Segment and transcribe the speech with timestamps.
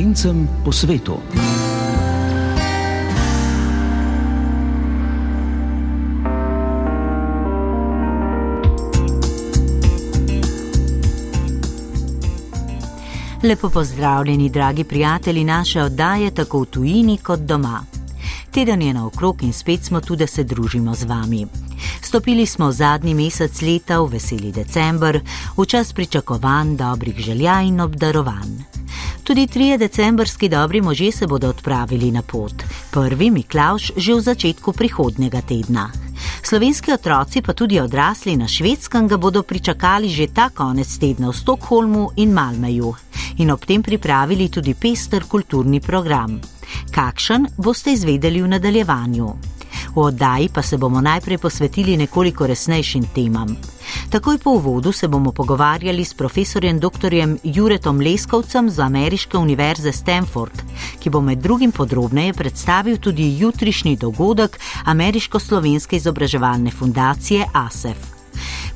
[0.00, 1.18] slovencem po svetu.
[13.42, 17.84] Lepo pozdravljeni, dragi prijatelji naše oddaje, tako v tujini kot doma.
[18.50, 21.46] Teden je naokrog in spet smo tu, da se družimo z vami.
[22.02, 25.20] Stopili smo zadnji mesec leta, v veseli december,
[25.56, 28.79] v čas pričakovanj, dobrih želja in obdarovanj.
[29.30, 32.52] Tudi trije decembrski dobri možje se bodo odpravili na pot.
[32.90, 35.90] Prvi Miklaš že v začetku prihodnega tedna.
[36.42, 41.36] Slovenski otroci, pa tudi odrasli na švedskem, ga bodo pričakali že ta konec tedna v
[41.36, 42.94] Stokholmu in Malmeju
[43.38, 46.40] in ob tem pripravili tudi pester kulturni program.
[46.90, 49.59] Kakšen boste izvedeli v nadaljevanju?
[49.94, 53.56] V oddaji pa se bomo najprej posvetili nekoliko resnejšim temam.
[54.10, 57.14] Takoj po uvodu se bomo pogovarjali s profesorjem dr.
[57.44, 60.62] Juretom Leskovcem z Ameriške univerze Stanford,
[61.00, 68.19] ki bo med drugim podrobneje predstavil tudi jutrišnji dogodek Ameriško-slovenske izobraževalne fundacije ASEF.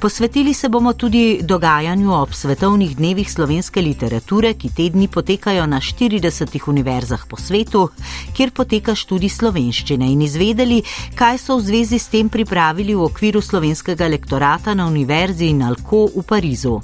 [0.04, 5.78] Posvetili se bomo tudi dogajanju ob svetovnih dnevih slovenske literature, ki te dni potekajo na
[5.80, 7.88] 40 univerzah po svetu,
[8.36, 10.82] kjer poteka študij slovenščine in izvedeli,
[11.16, 16.24] kaj so v zvezi s tem pripravili v okviru slovenskega lektorata na Univerzi Nalko v
[16.28, 16.74] Parizu.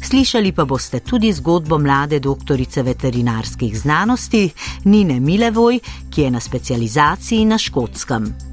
[0.00, 4.48] Slišali pa boste tudi zgodbo mlade doktorice veterinarskih znanosti
[4.84, 8.51] Nine Milevoj, ki je na specializaciji na škotskem.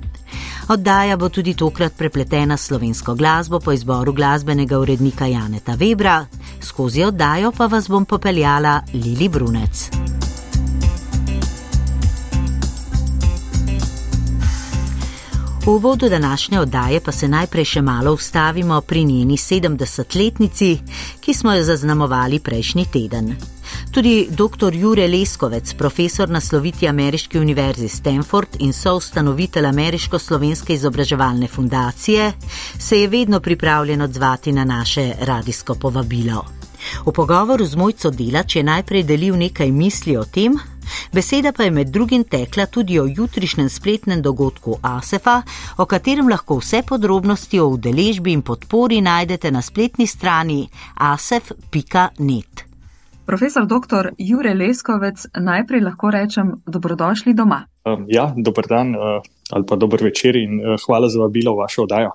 [0.69, 6.25] Oddaja bo tudi tokrat prepletena s slovensko glasbo po izboru glasbenega urednika Janeta Webra,
[6.61, 9.89] skozi oddajo pa vas bom popeljala Lili Brunec.
[15.65, 20.77] V uvodu današnje oddaje pa se najprej še malo ustavimo pri njeni 70-letnici,
[21.19, 23.35] ki smo jo zaznamovali prejšnji teden.
[23.91, 24.73] Tudi dr.
[24.73, 32.31] Jure Leskovec, profesor na sloviti Ameriški univerzi Stanford in soustanovitelj Ameriško-slovenske izobraževalne fundacije,
[32.79, 36.45] se je vedno pripravljen odzvati na naše radijsko povabilo.
[37.05, 40.53] V pogovoru z mojco Delač je najprej delil nekaj misli o tem,
[41.13, 45.41] beseda pa je med drugim tekla tudi o jutrišnjem spletnem dogodku ASEF-a,
[45.77, 52.68] o katerem lahko vse podrobnosti o udeležbi in podpori najdete na spletni strani asef.net.
[53.29, 54.17] Profesor dr.
[54.17, 57.67] Jure Leskovec, najprej lahko rečem dobrodošli doma.
[57.85, 61.57] Um, ja, dober dan uh, ali pa dober večer in uh, hvala za vabilo v
[61.63, 62.11] vašo oddajo.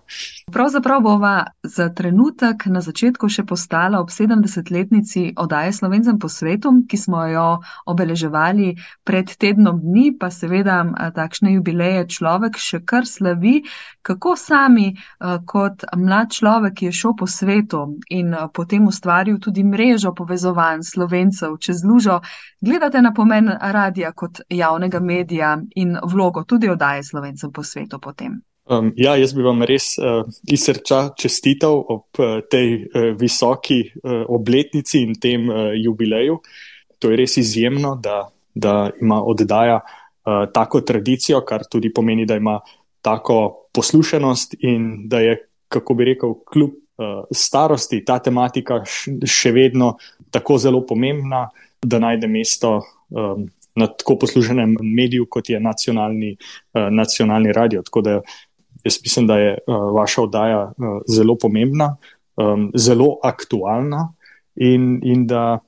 [0.53, 6.97] Pravzaprav bova za trenutek na začetku še postala ob 70-letnici oddaje Slovencem po svetu, ki
[6.97, 7.47] smo jo
[7.91, 8.75] obeleževali
[9.05, 10.85] pred tednom dni, pa seveda
[11.17, 13.63] takšne jubileje človek še kar slavi.
[14.05, 14.93] Kako sami
[15.49, 17.81] kot mlad človek, ki je šel po svetu
[18.13, 22.21] in potem ustvaril tudi mrežo povezovanj slovencev čez lužo,
[22.61, 28.45] gledate na pomen radija kot javnega medija in vlogo tudi oddaje Slovencem po svetu potem?
[28.69, 33.81] Um, ja, jaz bi vam res uh, iz srca čestital ob uh, tej uh, visoki
[33.81, 36.37] uh, obletnici in tem uh, jubileju.
[37.01, 42.37] To je res izjemno, da, da ima oddaja uh, tako tradicijo, kar tudi pomeni, da
[42.37, 42.61] ima
[43.01, 49.95] tako poslušanost in da je, kako bi rekel, kljub uh, starosti ta tematika še vedno
[50.29, 51.47] tako zelo pomembna,
[51.81, 57.83] da najde mesto um, na tako poslušanem mediju, kot je nacionalni, uh, nacionalni radio.
[57.83, 58.21] Tako da
[58.85, 60.75] Jaz mislim, da je uh, vaša oddaja uh,
[61.09, 61.97] zelo pomembna,
[62.37, 64.13] um, zelo aktualna
[64.57, 65.59] in, in da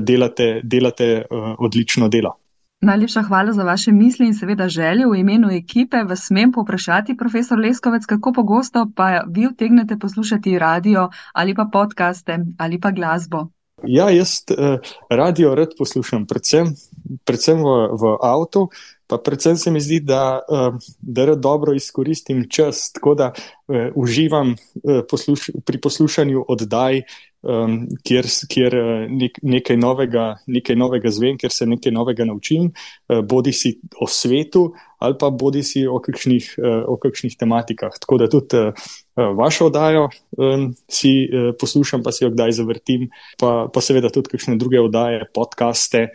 [0.00, 1.22] delate, delate
[1.58, 2.34] odlično delo.
[2.82, 6.02] Najlepša hvala za vaše misli in seveda želje v imenu ekipe.
[6.02, 12.38] Vas smem poprašati, profesor Leskovec, kako pogosto pa vi vtegnete poslušati radio ali pa podkaste
[12.58, 13.46] ali pa glasbo?
[13.86, 14.78] Ja, jaz uh,
[15.10, 16.74] radio rad poslušam, predvsem,
[17.24, 18.68] predvsem v, v avtu.
[19.12, 24.54] Pa predvsem se mi zdi, da, eh, da dobro izkoristim čas, tako da uh, uživam
[24.54, 27.02] uh, posluš pri poslušanju oddaj,
[27.42, 27.76] um,
[28.08, 28.76] kjer, kjer
[29.10, 34.08] nek, nekaj, novega, nekaj novega zvem, kjer se nekaj novega naučim, uh, bodi si o
[34.08, 34.70] svetu
[35.02, 37.96] ali pa bodi si o kakšnih, uh, o kakšnih tematikah.
[38.00, 38.92] Tako da tudi uh,
[39.36, 40.08] vašo oddajo
[40.38, 43.08] um, si uh, poslušam, pa si jo kdaj zavrtim,
[43.40, 46.06] pa, pa seveda tudi kakšne druge oddaje, podcaste.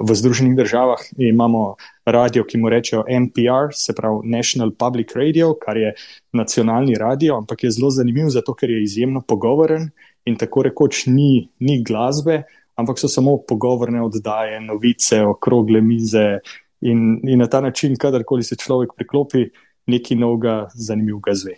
[0.00, 5.76] V Združenih državah imamo radio, ki mu rečejo NPR, se pravi National Public Radio, kar
[5.76, 5.94] je
[6.32, 9.90] nacionalni radio, ampak je zelo zanimiv, zato ker je izjemno pogovoren
[10.24, 12.42] in tako rekoč ni, ni glasbe,
[12.74, 16.38] ampak so samo pogovorne oddaje, novice, okrogle mize.
[16.80, 19.46] In, in na ta način, kadarkoli se človek priklopi
[19.86, 21.54] nekaj novega, zanimivega zve.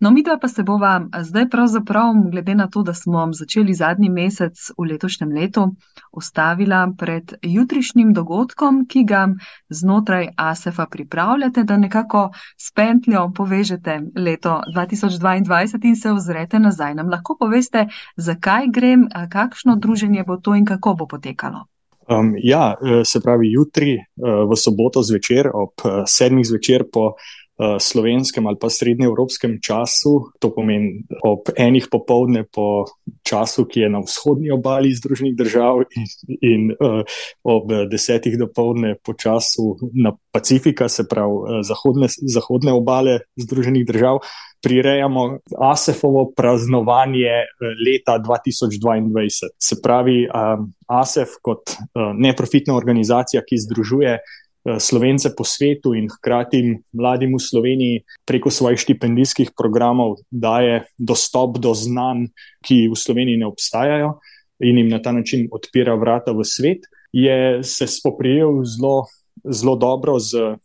[0.00, 4.70] No, mi pa se bova zdaj pravzaprav, glede na to, da smo začeli zadnji mesec
[4.78, 5.74] v letošnjem letu,
[6.12, 9.28] ustavila pred jutrišnjim dogodkom, ki ga
[9.68, 16.94] znotraj ASEF-a pripravljate, da nekako s pentljo povežete leto 2022 in se ozrete nazaj.
[16.94, 17.86] Nam lahko poveste,
[18.16, 21.66] zakaj grem, kakšno druženje bo to in kako bo potekalo?
[22.08, 24.02] Um, ja, e, se pravi, jutri e,
[24.50, 27.47] v soboto zvečer ob e, sedmih zvečer po Eh,
[27.80, 32.86] slovenskem ali pa srednjeevropskem času, to pomeni ob enih popovdne po
[33.26, 36.06] času, ki je na vzhodnji obali Združenih držav in,
[36.40, 37.02] in uh,
[37.42, 44.22] ob desetih dopovdne po času na Pacifika, se pravi uh, zahodne, zahodne obale Združenih držav,
[44.62, 47.42] prirejamo ASEF-ovo praznovanje
[47.86, 49.50] leta 2022.
[49.58, 54.47] Se pravi, um, ASEF kot uh, neprofitna organizacija, ki združuje Eh,
[54.78, 56.60] Slovence po svetu in hkrati
[56.92, 62.28] mladim v Sloveniji preko svojih štipendijskih programov daje dostop do znanj,
[62.66, 64.18] ki v Sloveniji ne obstajajo
[64.60, 69.06] in jim na ta način odpira vrata v svet, je se spoprijel zelo,
[69.44, 70.56] zelo dobro z eh,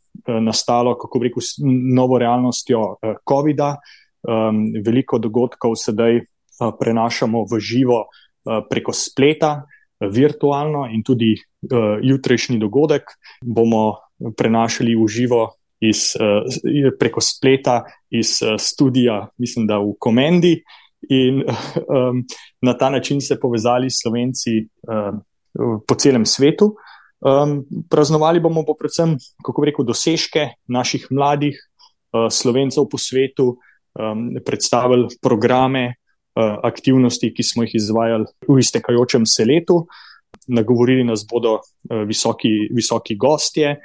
[0.41, 1.43] nastalo, kako bi rekel,
[1.95, 3.75] novo realnostjo eh, COVID-a.
[4.23, 6.21] Um, veliko dogodkov sedaj
[6.79, 8.05] prenašamo v živo
[8.69, 9.65] preko spleta,
[10.11, 13.03] virtualno in tudi uh, jutrišnji dogodek
[13.41, 13.95] bomo
[14.37, 15.43] prenašali v živo
[15.83, 20.55] iz, uh, preko spleta iz uh, studia, mislim, da v Komendi.
[21.09, 22.23] In um,
[22.61, 25.21] na ta način se povezali s Slovenci um,
[25.87, 26.75] po celem svetu.
[27.23, 33.57] Um, praznovali bomo pa predvsem, kako bi rekel, dosežke naših mladih uh, Slovencev po svetu,
[33.95, 35.95] um, predstavili programe,
[36.39, 39.85] aktivnosti, ki smo jih izvajali v iztekajočem se letu.
[40.47, 43.77] Nagovorili nas bodo uh, visoki, visoki gostje,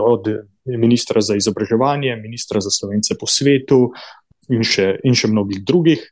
[0.00, 0.28] od
[0.64, 3.88] ministra za izobraževanje, ministra za slovence po svetu
[4.54, 6.04] in še, in še mnogih drugih.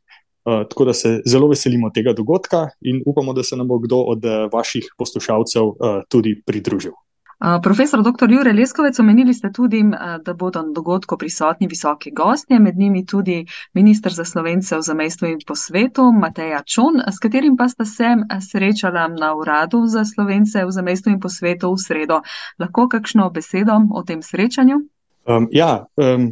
[0.46, 4.02] Uh, tako da se zelo veselimo tega dogodka in upamo, da se nam bo kdo
[4.14, 5.72] od vaših poslušalcev
[6.10, 6.94] tudi pridružil.
[7.62, 8.30] Profesor dr.
[8.32, 9.82] Jure Leskovec, omenili ste tudi,
[10.24, 15.28] da bodo na dogodku prisotni visoki gostje, med njimi tudi ministr za slovence v zamestvu
[15.28, 20.64] in po svetu, Mateja Čon, s katerim pa sta se srečala na uradu za slovence
[20.64, 22.20] v zamestvu in po svetu v sredo.
[22.58, 24.80] Lahko kakšno besedo o tem srečanju?
[25.26, 26.30] Um, ja, um,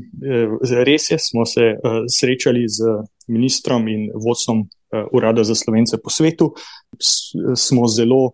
[0.86, 6.10] res je, smo se uh, srečali z ministrom in vodstvom uh, urada za slovence po
[6.10, 6.54] svetu.
[6.98, 8.32] S, smo zelo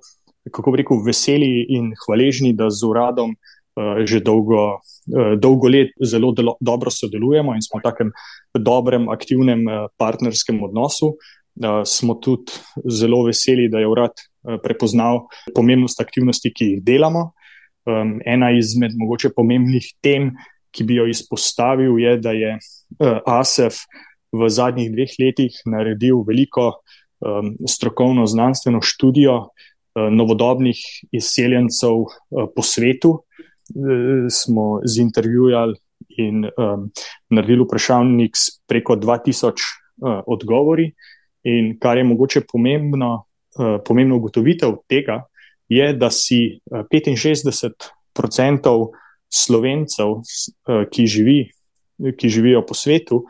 [0.53, 5.95] kako bi rekel, veseli in hvaležni, da z uradom uh, že dolgo, uh, dolgo let
[6.05, 8.13] zelo delo, dobro sodelujemo in smo v takem
[8.55, 11.17] dobrem, aktivnem uh, partnerskem odnosu.
[11.61, 12.53] Uh, smo tudi
[12.89, 17.33] zelo veseli, da je urad uh, prepoznal pomembnost aktivnosti, ki jih delamo.
[17.89, 20.35] Um, ena izmed mogoče pomembnih tem,
[20.71, 23.83] ki bi jo izpostavil, je, da je uh, ASEF
[24.31, 26.69] v zadnjih dveh letih naredil veliko
[27.19, 30.77] um, strokovno znanstveno študijo, uh, novodobnih
[31.13, 33.23] izseljencev eh, po svetu.
[33.71, 35.75] Eh, smo z intervjujali
[36.09, 36.91] in um,
[37.31, 39.53] naredili vprašalnik s preko 2000 uh,
[40.27, 40.93] odgovori.
[41.45, 43.25] In kar je mogoče pomembno,
[43.59, 45.25] uh, pomembno ugotovitev tega,
[45.69, 48.89] je, da si 65%
[49.29, 50.23] slovencev, uh,
[50.91, 51.51] ki, živi,
[52.19, 53.25] ki živijo po svetu,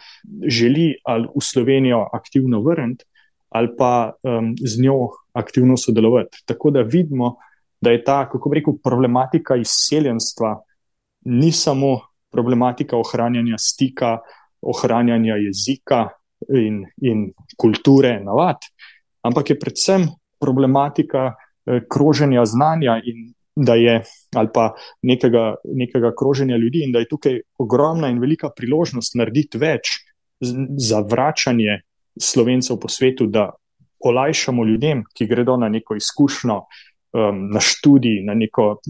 [0.46, 3.04] želi ali v Slovenijo aktivno vrniti,
[3.50, 6.42] ali pa um, z njo aktivno sodelovati.
[6.46, 7.36] Tako da vidimo,
[7.80, 10.60] da je ta, kako bi rekel, problematika izseljenstva
[11.24, 14.18] ni samo problematika ohranjanja stika,
[14.60, 16.08] ohranjanja jezika
[16.48, 18.56] in, in kulture, navad,
[19.22, 20.06] ampak je predvsem
[20.40, 21.32] problematika
[21.66, 23.32] eh, kroženja znanja in
[23.76, 24.02] je,
[24.34, 29.58] ali pa nekega, nekega kroženja ljudi, in da je tukaj ogromna in velika priložnost narediti
[29.58, 29.90] več
[30.78, 31.82] za vračanje
[32.20, 33.50] slovencev po svetu, da
[34.00, 38.80] olajšamo ljudem, ki gredo na neko izkušnjo, um, na študij, na neko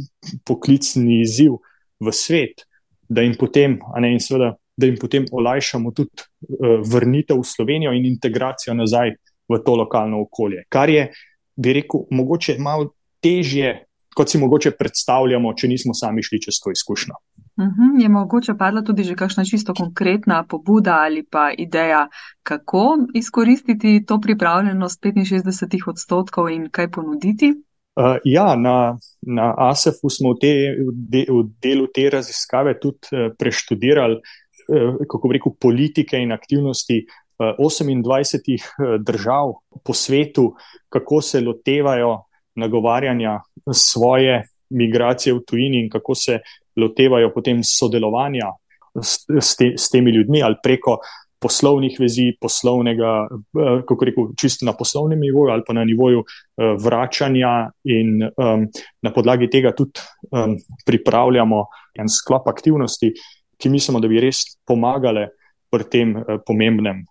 [0.47, 1.59] poklicni izziv
[2.01, 2.67] v svet,
[3.09, 7.93] da jim potem, ne, in seveda, da jim potem olajšamo tudi uh, vrnitev v Slovenijo
[7.93, 9.17] in integracijo nazaj
[9.51, 10.65] v to lokalno okolje.
[10.69, 11.09] Kar je,
[11.57, 13.85] bi rekel, mogoče malo težje,
[14.17, 17.19] kot si mogoče predstavljamo, če nismo sami šli čez to izkušnjo.
[17.61, 22.09] Mhm, je mogoče padla tudi že kakšna čisto konkretna pobuda ali pa ideja,
[22.43, 27.55] kako izkoristiti to pripravljenost 65 odstotkov in kaj ponuditi?
[27.97, 33.13] Uh, ja, na, na ASEF-u smo v, te, v, de, v delu te raziskave tudi
[33.13, 39.53] uh, preštudirali, uh, kako bi rekel, politike in aktivnosti uh, 28 uh, držav
[39.85, 40.55] po svetu,
[40.89, 42.23] kako se lotevajo
[42.55, 43.41] nagovarjanja
[43.73, 46.39] svoje migracije v tujini in kako se
[46.81, 48.51] lotevajo potem sodelovanja
[48.97, 50.99] s, s, te, s temi ljudmi ali preko
[51.41, 56.75] poslovnih vezi, poslovnega, eh, kako rekel, čisto na poslovnem nivoju ali pa na nivoju eh,
[56.85, 58.67] vračanja, in um,
[59.03, 60.57] na podlagi tega tudi um,
[60.87, 61.65] pripravljamo
[61.99, 63.13] en sklop aktivnosti,
[63.57, 65.29] ki mislimo, da bi res pomagale
[65.71, 67.05] pri tem uh, pomembnem,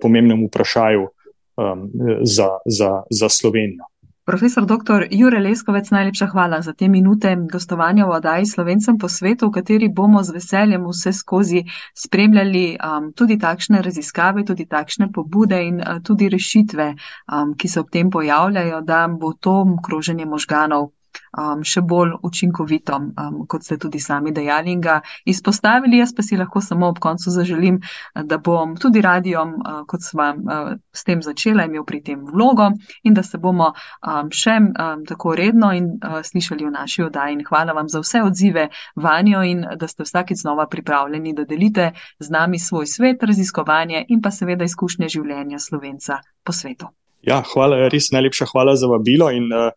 [0.00, 1.88] pomembnem vprašanju um,
[2.22, 3.88] za, za, za Slovenijo.
[4.26, 5.06] Profesor dr.
[5.10, 9.88] Jure Leskovec, najlepša hvala za te minute gostovanja v oddaji Slovencem po svetu, v kateri
[9.88, 11.62] bomo z veseljem vse skozi
[11.94, 16.88] spremljali um, tudi takšne raziskave, tudi takšne pobude in uh, tudi rešitve,
[17.30, 20.90] um, ki se ob tem pojavljajo, da bo to kroženje možganov
[21.38, 26.00] um, še bolj učinkovito, um, kot ste tudi sami dejali in ga izpostavili.
[26.00, 27.80] Jaz pa si lahko samo ob koncu zaželim,
[28.14, 32.70] da bom tudi radijom, uh, kot sem uh, s tem začela, imel pri tem vlogo
[33.02, 37.38] in da se bomo um, še um, tako redno in uh, slišali v naši oddaji.
[37.38, 41.92] In hvala vam za vse odzive vanjo in da ste vsakeč znova pripravljeni, da delite
[42.18, 46.90] z nami svoj svet, raziskovanje in pa seveda izkušnje življenja slovenca po svetu.
[47.26, 49.72] Ja, hvala, res najlepša hvala za vabilo in uh,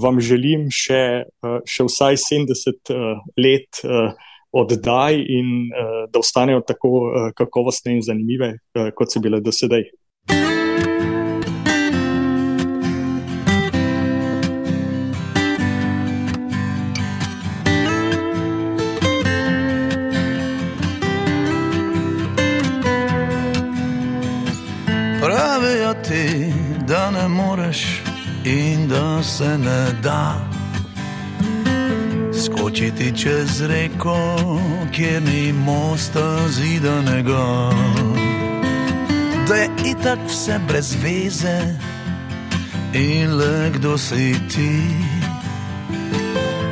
[0.00, 5.70] vam želim še, eh, še vsaj 70 eh, let eh, oddaj in
[6.12, 6.90] da ostanejo tako
[7.32, 8.50] kakovostne in zanimive,
[8.92, 9.86] kot so bile do sedaj.
[25.24, 26.52] Pravijo ti,
[26.84, 28.01] da ne moreš
[28.44, 30.52] in da se ne da
[32.44, 34.16] skočiti čez reko,
[34.92, 37.70] kjer ni mosta zidanega.
[39.48, 41.60] Da je itak vse brez veze
[42.92, 44.80] in le kdo si ti.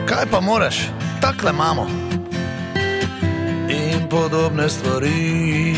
[0.06, 0.76] Kaj pa moraš,
[1.20, 1.86] takle imamo
[3.68, 5.74] in podobne stvari.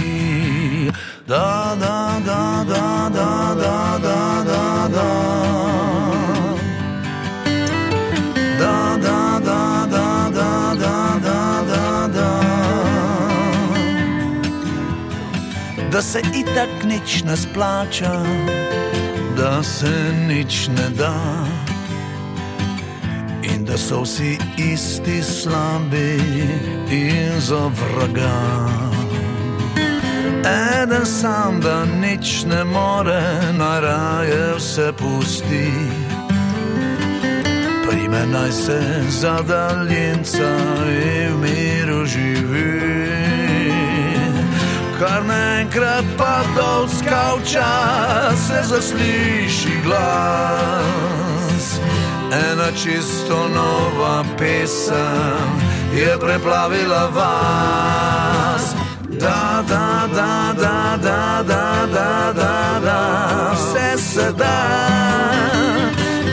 [1.29, 2.72] Da, da, da, da,
[16.03, 18.23] da se itak nič ne splača,
[19.37, 21.15] da se nič ne da.
[23.43, 26.19] In da so vsi isti slabi
[26.91, 28.35] in za vraga.
[30.83, 33.23] Eden sam, da nič ne more,
[33.59, 35.71] naraje vse pusti.
[37.87, 40.51] Prime naj se za daljnca
[40.89, 41.82] in v
[45.03, 47.71] kar naenkrat pa dol skavča,
[48.39, 51.67] se zasliši glas.
[52.31, 55.51] Ena čisto nova pesem
[55.95, 58.75] je preplavila vas.
[59.09, 63.01] Da, da, da, da, da, da, da, da, da,
[63.55, 64.63] vse se da.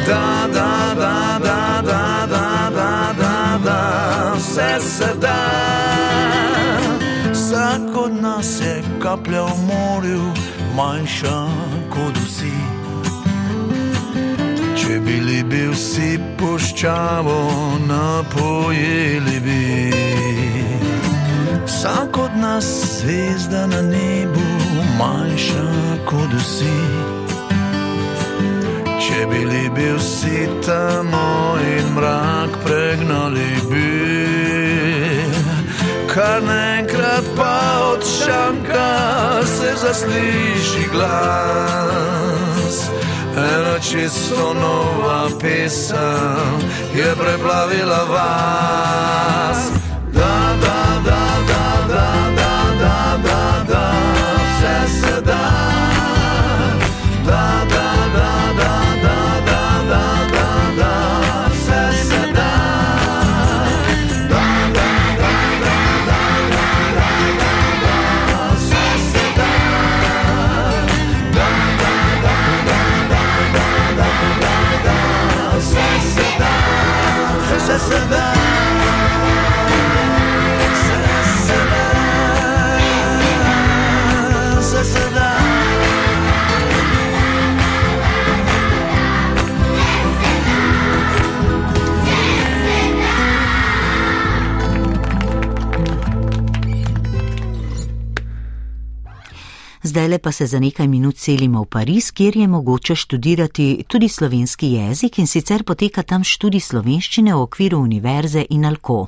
[0.08, 3.82] Da, da, da, da, da, da, da, da, da,
[4.38, 5.40] vse se da
[7.50, 10.26] vsak od nas je kaplja v morju,
[10.76, 11.40] manjša
[11.90, 12.58] kot vsi.
[14.78, 17.40] Če bili bi vsi puščavo,
[17.88, 19.64] napojili bi.
[21.66, 22.70] Vsak od nas
[23.02, 24.46] zvezda na nebu,
[25.00, 25.68] manjša
[26.06, 26.78] kot vsi.
[28.86, 31.14] Če bili bi vsi tam
[31.66, 34.29] in mrak pregnali bi
[36.20, 37.60] kar naenkrat pa
[37.94, 38.90] od šanka
[39.46, 42.78] se zasliši glas.
[43.38, 46.60] Ena čisto nova pesem
[46.96, 49.79] je preplavila vas.
[99.90, 104.68] Zdaj pa se za nekaj minut selimo v Pariz, kjer je mogoče študirati tudi slovenski
[104.72, 109.08] jezik in sicer poteka tam študij slovenščine v okviru univerze in alko.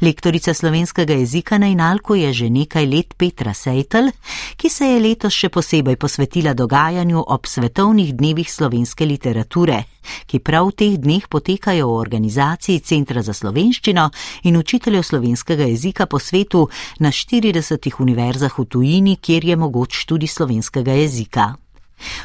[0.00, 4.10] Lektorica slovenskega jezika na Inalku je že nekaj let Petra Sejtel,
[4.56, 9.84] ki se je letos še posebej posvetila dogajanju ob svetovnih dnevih slovenske literature,
[10.26, 14.10] ki prav v teh dneh potekajo v organizaciji Centra za slovenščino
[14.44, 16.68] in učiteljev slovenskega jezika po svetu
[17.00, 21.63] na 40 univerzah v tujini, kjer je mogoč študij slovenskega jezika.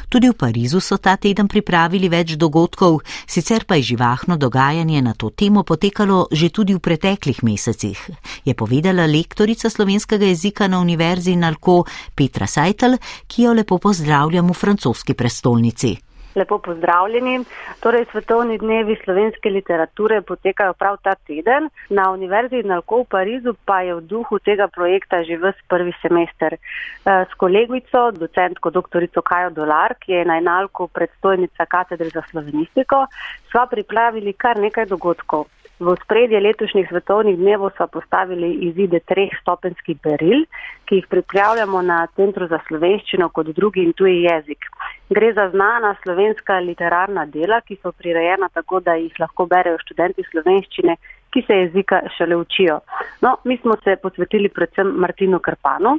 [0.08, 5.14] Tudi v Parizu so ta teden pripravili več dogodkov, sicer pa je živahno dogajanje na
[5.14, 7.98] to temo potekalo že tudi v preteklih mesecih,
[8.44, 11.84] je povedala lektorica slovenskega jezika na Univerzi Nalko
[12.14, 16.09] Petra Sajtel, ki jo lepo pozdravljam v francoski prestolnici.
[16.34, 17.44] Lepo pozdravljeni.
[17.80, 21.68] Torej, svetovni dnevi slovenske literature potekajo prav ta teden.
[21.88, 26.54] Na Univerzi Nalko v Parizu pa je v duhu tega projekta že vse prvi semester.
[26.54, 29.08] Eh, s kolegico, docentko dr.
[29.24, 33.06] Kajo Dolar, ki je na Nalko predstojnica katedre za slovenistiko,
[33.50, 35.46] sva pripravili kar nekaj dogodkov.
[35.80, 40.42] V spredje letošnjih svetovnih dnevov so postavili izide treh stopenskih beril,
[40.84, 44.68] ki jih pripravljamo na Centru za slovenščino kot drugi in tuji jezik.
[45.08, 50.26] Gre za znana slovenska literarna dela, ki so prirejena tako, da jih lahko berejo študenti
[50.28, 50.98] slovenščine,
[51.32, 52.82] ki se jezika šele učijo.
[53.24, 55.96] No, mi smo se posvetili predvsem Martinu Krpanu.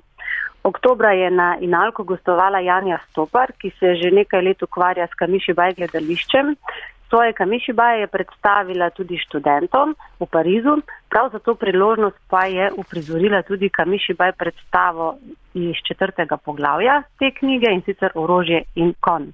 [0.63, 5.57] Oktobra je na Inalko gostovala Janja Stopar, ki se že nekaj let ukvarja s Kamiši
[5.57, 6.53] Baj gledališčem.
[7.11, 10.79] Svoje Kamišibaje je predstavila tudi študentom v Parizu,
[11.11, 15.19] prav za to priložnost pa je uprizorila tudi Kamišibaj predstavo
[15.53, 19.33] iz četrtega poglavja te knjige in sicer orožje in kon.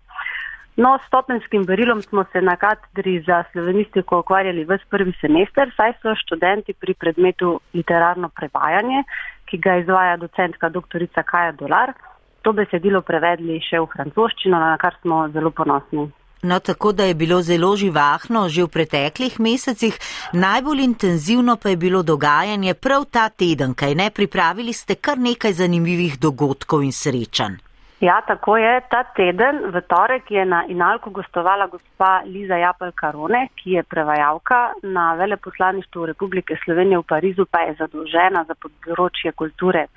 [0.78, 5.94] No, s stopenskim berilom smo se na katedri za slovenistiko ukvarjali v prvi semester, saj
[6.02, 9.04] so študenti pri predmetu literarno prevajanje,
[9.46, 11.06] ki ga izvaja docentka dr.
[11.26, 11.94] Kaja Dolar,
[12.42, 16.10] to besedilo prevedli še v francoščino, na kar smo zelo ponosni.
[16.42, 20.00] No, tako da je bilo zelo živahno že v preteklih mesecih,
[20.34, 25.54] najbolj intenzivno pa je bilo dogajanje prav ta teden, kaj ne pripravili ste kar nekaj
[25.54, 27.67] zanimivih dogodkov in srečanj.
[28.00, 28.82] Ja, tako je.
[28.90, 34.74] Ta teden v torek je na Inalku gostovala gospa Liza Japel Karone, ki je prevajalka
[34.84, 39.88] na veleposlaništvu Republike Slovenije v Parizu, pa je zadolžena za področje kulture.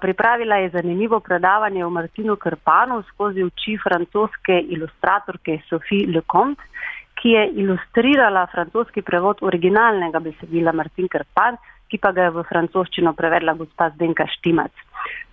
[0.00, 6.62] Pripravila je zanimivo predavanje o Martinu Krpanu skozi oči francoske ilustratorke Sophie Lecomte,
[7.18, 11.58] ki je ilustrirala francoski prevod originalnega besedila Martin Krpan,
[11.90, 14.89] ki pa ga je v francoščino prevedla gospa Zdenka Štimac.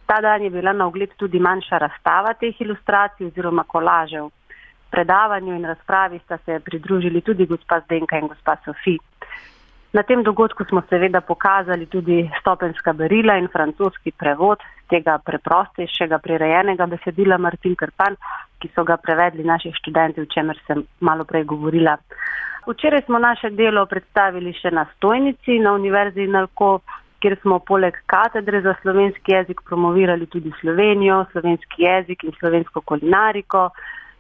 [0.08, 4.30] Ta dan je bila na ogled tudi manjša razstava teh ilustracij oziroma kolažev.
[4.92, 8.98] Predavanju in razpravi sta se pridružili tudi gospa Zdenka in gospa Sofi.
[9.94, 16.86] Na tem dogodku smo seveda pokazali tudi stopenska berila in francoski prevod tega preprostejšega prirejenega
[16.86, 18.16] besedila Martin Krpan,
[18.60, 21.98] ki so ga prevedli naši študenti, o čemer sem malo prej govorila.
[22.68, 26.80] Včeraj smo naše delo predstavili še na stojnici na Univerzi Nalko,
[27.22, 33.70] kjer smo poleg katedre za slovenski jezik promovirali tudi Slovenijo, slovenski jezik in slovensko kulinariko.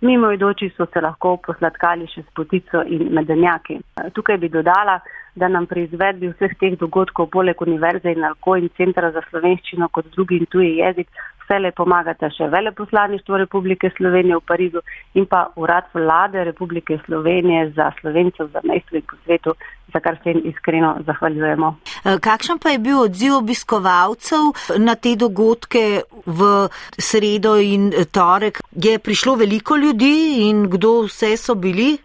[0.02, 3.80] Mimo idoči so se lahko posladkali še s potico in medenjaki.
[4.14, 5.00] Tukaj bi dodala,
[5.36, 9.90] da nam pri izvedbi vseh teh dogodkov poleg Univerze in Alko in Centra za slovenščino
[9.94, 11.10] kot drugi in tuji jezik
[11.48, 14.84] vsele pomagate še veleposlaništvo Republike Slovenije v Parizu
[15.16, 19.54] in pa urad vlade Republike Slovenije za slovencev za mesto in po svetu,
[19.94, 21.76] za kar se jim iskreno zahvaljujemo.
[22.04, 26.68] E, kakšen pa je bil odziv obiskovalcev na te dogodke v
[27.00, 28.62] sredo in torek?
[28.76, 31.96] Je prišlo veliko ljudi in kdo vse so bili?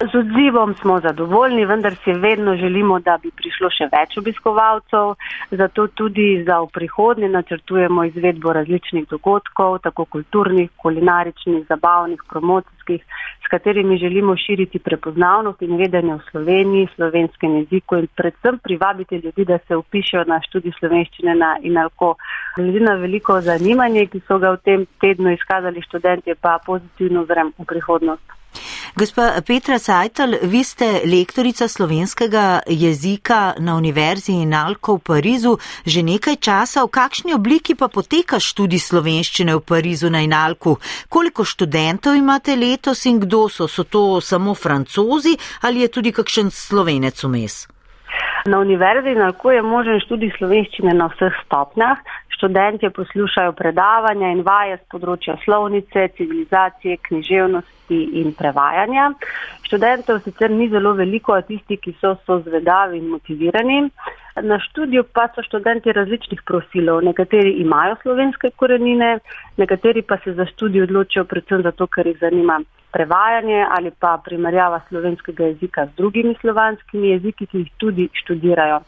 [0.00, 5.14] Z odzivom smo zadovoljni, vendar si vedno želimo, da bi prišlo še več obiskovalcev.
[5.60, 13.00] Zato tudi za v prihodnje načrtujemo izvedbo različnih dogodkov, tako kulturnih, kulinaričnih, zabavnih, promocijskih,
[13.46, 19.44] s katerimi želimo širiti prepoznavnost in vedenje v Sloveniji, slovenskem jeziku in predvsem privabiti ljudi,
[19.44, 22.16] da se upišejo na študij slovenščine na INALKO.
[22.56, 27.54] Glede na veliko zanimanje, ki so ga v tem tednu izkazali študenti, pa pozitivno zrem
[27.56, 28.36] v prihodnost.
[28.96, 36.36] Gospa Petra Sajtel, vi ste lektorica slovenskega jezika na Univerzi Inalko v Parizu že nekaj
[36.40, 36.80] časa.
[36.80, 40.80] V kakšni obliki pa poteka študij slovenščine v Parizu na Inalku?
[41.12, 43.68] Koliko študentov imate letos in kdo so?
[43.68, 47.75] So to samo francozi ali je tudi kakšen slovenec vmes?
[48.46, 51.98] Na Univerzi Inalko je možen študij slovenščine na vseh stopnjah.
[52.36, 59.08] Študentje poslušajo predavanja in vaje z področja slovnice, civilizacije, književnosti in prevajanja.
[59.66, 63.80] Študentov sicer ni zelo veliko, a tisti, ki so, so zvedavi in motivirani.
[64.46, 67.02] Na študiju pa so študenti različnih profilov.
[67.08, 69.16] Nekateri imajo slovenske korenine,
[69.58, 72.60] nekateri pa se za študij odločijo predvsem zato, ker jih zanima
[72.96, 78.80] prevajanje ali pa primerjava slovenskega jezika z drugimi slovanskimi jeziki, ki jih tudi študirajo.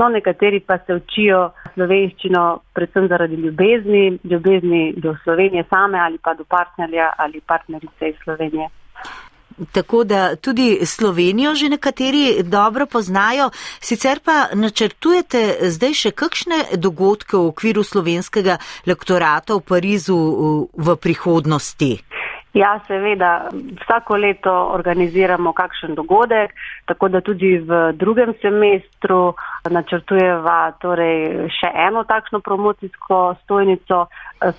[0.00, 1.40] No, nekateri pa se učijo
[1.74, 8.16] slovenščino predvsem zaradi ljubezni, ljubezni do Slovenije same ali pa do partnerja ali partnerice iz
[8.24, 8.68] Slovenije.
[9.72, 13.50] Tako da tudi Slovenijo že nekateri dobro poznajo.
[13.80, 20.18] Sicer pa načrtujete zdaj še kakšne dogodke v okviru slovenskega lektorata v Parizu
[20.72, 22.11] v prihodnosti?
[22.54, 23.48] Ja, seveda,
[23.80, 26.52] vsako leto organiziramo kakšen dogodek,
[26.84, 29.32] tako da tudi v drugem semestru
[29.70, 34.04] načrtujeva torej še eno takšno promocijsko stojnico,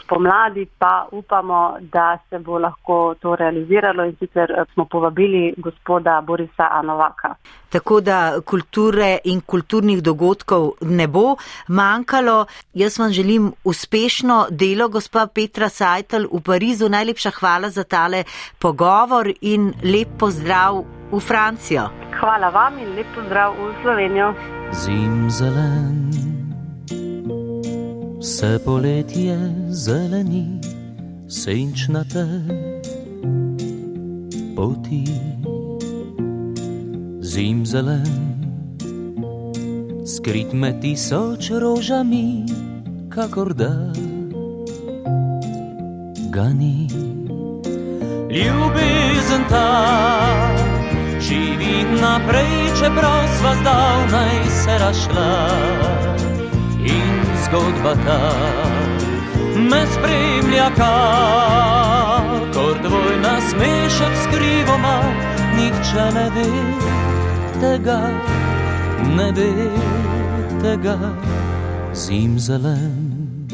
[0.02, 6.70] spomladi pa upamo, da se bo lahko to realiziralo in sicer smo povabili gospoda Borisa
[6.72, 7.36] Anovaka.
[7.70, 11.36] Tako da kulture in kulturnih dogodkov ne bo
[11.68, 12.46] manjkalo.
[12.74, 16.90] Jaz vam želim uspešno delo, gospa Petra Sajtel v Parizu.
[16.90, 18.24] Najlepša hvala za tale
[18.60, 21.90] pogovor in lep pozdrav v Francijo.
[22.20, 24.34] Hvala vam in lep pozdrav v Slovenijo.
[24.74, 26.10] Zim zelen,
[28.20, 29.38] vse poletje
[29.70, 30.62] zeleni,
[31.28, 32.26] senčnate
[34.56, 35.06] poti.
[37.22, 38.06] Zim zelen,
[40.06, 42.46] skrit med tisoč rožami,
[43.10, 43.74] kakor da
[46.34, 46.88] ga ni.
[48.34, 49.70] Ljubezen ta
[51.22, 55.34] živi naprej, čeprav sva zdavnaj se rašla.
[56.86, 57.14] In
[57.46, 58.22] zgodba ta
[59.70, 60.70] me spremlja,
[62.54, 64.98] kot tvoj nasmešek skrivoma,
[65.56, 66.50] nihče ne ve
[67.62, 68.02] tega,
[69.18, 69.70] ne ve
[70.62, 70.98] tega.
[71.94, 73.46] Zim zelen,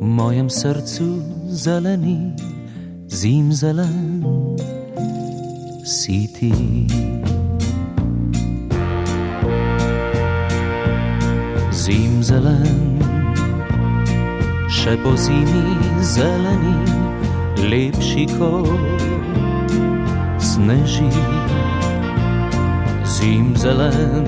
[0.00, 2.34] v mojem srcu zeleni,
[3.06, 4.24] zim zelen
[5.84, 6.52] si ti.
[11.70, 12.96] Zim zelen,
[14.72, 16.76] še po zimi zeleni,
[17.68, 19.04] lepši kot
[20.40, 21.10] sneži.
[23.04, 24.24] Zim zelen,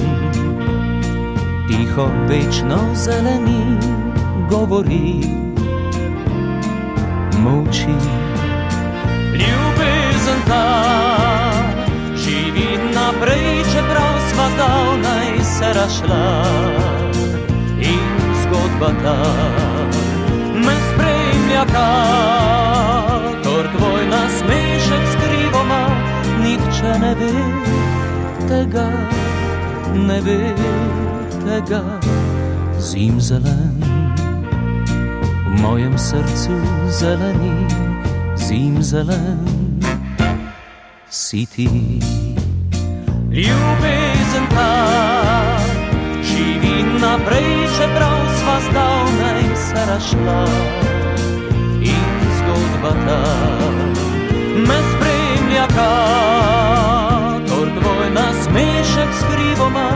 [1.69, 3.81] tiho večno zeleni,
[4.53, 5.25] govori,
[7.41, 8.26] moči.
[10.47, 10.97] Ljubezen ta
[12.95, 16.45] naprej, čeprav sva zdavnaj se rašla.
[17.81, 18.09] In
[18.43, 19.17] zgodba ta
[20.65, 25.85] me spremlja, kakor tvoj nasmešek skrivoma,
[26.43, 27.33] nihče ne ve
[28.49, 28.91] tega,
[29.95, 30.55] ne ve
[31.45, 31.83] tega.
[32.79, 33.83] Zim zelen,
[35.47, 36.57] v mojem srcu
[36.89, 37.67] zeleni,
[38.37, 39.56] zim zelen.
[41.27, 41.69] Si ti
[43.31, 44.73] ljubezen ta,
[46.23, 50.45] živi naprej, čeprav sva zdavnaj se rašla.
[51.83, 53.23] In zgodba ta
[54.69, 59.91] me spremlja, kakor tvoj nasmešek skrivoma,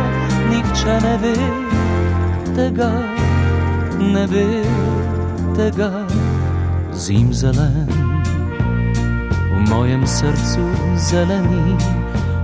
[0.51, 1.37] nihče ne ve
[2.57, 2.93] tega,
[4.01, 4.65] ne ve
[5.57, 6.07] tega,
[6.93, 8.00] zim zelen.
[9.71, 11.77] Mojem srcu zeleni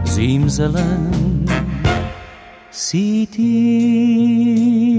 [0.04, 1.10] zim zelen,
[2.70, 4.95] si ti.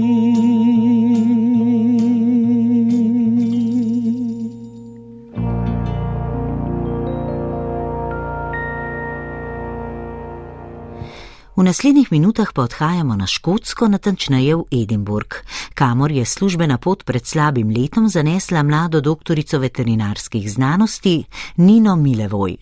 [11.58, 15.42] V naslednjih minutah pa odhajamo na Škotsko, natančneje v Edinburg,
[15.74, 21.24] kamor je službena pot pred slabim letom zanesla mlado doktorico veterinarskih znanosti
[21.56, 22.56] Nino Milevoj.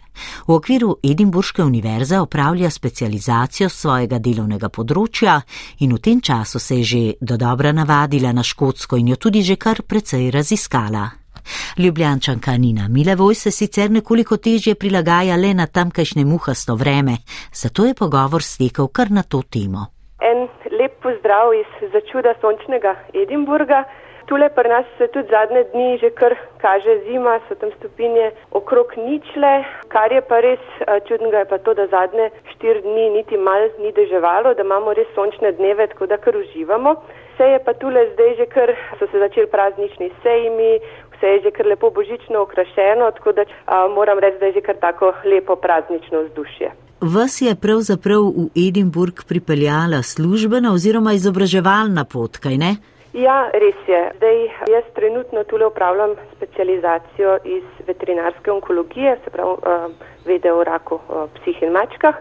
[0.48, 5.42] V okviru Edinburške univerze opravlja specializacijo svojega delovnega področja
[5.84, 9.42] in v tem času se je že do dobra navadila na Škotsko in jo tudi
[9.42, 11.25] že kar precej raziskala.
[11.78, 17.16] Ljubljančanka Nina Milevoj se sicer nekoliko težje prilagaja le na tamkajšnje muhasto vreme,
[17.52, 19.86] zato je pogovor stekel kar na to temo.
[20.20, 23.84] En lep pozdrav iz začuda sončnega Edinburga.
[24.26, 28.96] Tule pri nas se tudi zadnje dni že kar kaže zima, so tam stopinje okrog
[28.98, 29.52] ničle,
[29.88, 30.64] kar je pa res
[31.08, 35.06] čudnega je pa to, da zadnje štiri dni niti mal ni deževalo, da imamo res
[35.14, 36.96] sončne dneve, tako da kar uživamo.
[37.36, 40.72] Vse je pa tule zdaj že kar so se začeli praznični sejmi,
[41.16, 44.60] vse je že kar lepo božično okrašeno, tako da a, moram reči, da je že
[44.60, 46.70] kar tako lepo praznično vzdušje.
[47.00, 52.76] Vas je pravzaprav v Edinburg pripeljala službena oziroma izobraževalna pot, kaj ne?
[53.12, 54.00] Ja, res je.
[54.16, 59.92] Zdaj jaz trenutno tule upravljam specializacijo iz veterinarske onkologije, se pravi uh,
[60.24, 62.16] vede o raku uh, psih in mačkah.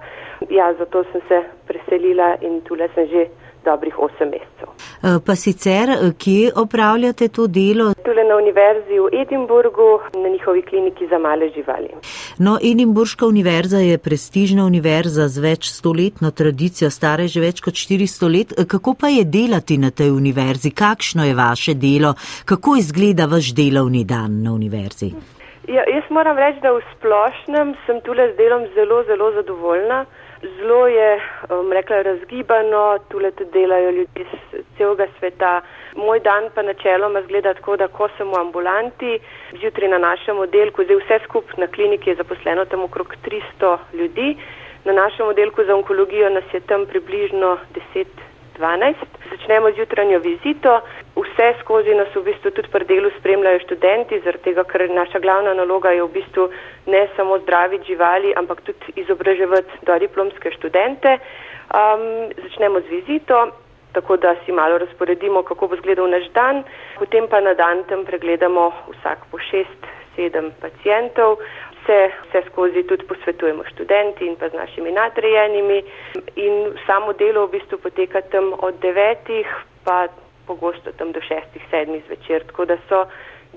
[0.49, 3.27] Ja, zato sem se preselila in tule sem že
[3.65, 4.67] dobrih 8 mesecev.
[5.03, 7.93] Eh, pa sicer, eh, kje opravljate to delo?
[8.05, 9.89] Tule na univerzi v Edinburgu,
[10.23, 11.89] na njihovi kliniki za male živali.
[12.37, 18.29] No, Edinburška univerza je prestižna univerza z več stoletno tradicijo, stara že več kot 400
[18.37, 18.53] let.
[18.57, 20.71] Eh, kako pa je delati na tej univerzi?
[20.71, 22.13] Kakšno je vaše delo?
[22.45, 25.11] Kako izgleda vaš delovni dan na univerzi?
[25.67, 30.05] Ja, jaz moram reči, da v splošnem sem tule z delom zelo, zelo zadovoljna
[30.57, 35.61] zelo je, um, rekla, razgibano, tule tudi delajo ljudje iz celega sveta.
[35.95, 39.19] Moj dan pa načeloma zgleda tako, da ko sem v ambulanti,
[39.61, 44.37] zjutraj na našem oddelku, zdaj vse skup na kliniki je zaposleno tam okrog 300 ljudi,
[44.85, 47.57] na našem oddelku za onkologijo nas je tam približno
[47.95, 48.05] 10
[48.57, 48.95] 12.
[49.31, 50.81] Začnemo z jutranjo vizito.
[51.15, 55.53] Vse skozi nas v bistvu tudi pri delu spremljajo študenti, zaradi tega, ker naša glavna
[55.53, 56.49] naloga je v bistvu
[56.87, 61.19] ne samo zdraviti živali, ampak tudi izobraževati do diplomske študente.
[61.75, 63.51] Um, začnemo z vizito,
[63.93, 66.63] tako da si malo razporedimo, kako bo izgledal naš dan,
[66.99, 69.81] potem pa na dan tam pregledamo vsak po šest,
[70.15, 71.39] sedem pacijentov
[71.85, 75.83] se vse skozi tudi posvetujemo študenti in pa z našimi nadrejenimi.
[76.35, 79.47] In samo delo v bistvu poteka tam od devetih
[79.83, 80.07] pa
[80.47, 83.05] pogosto tam do šestih, sedmih zvečer, tako da so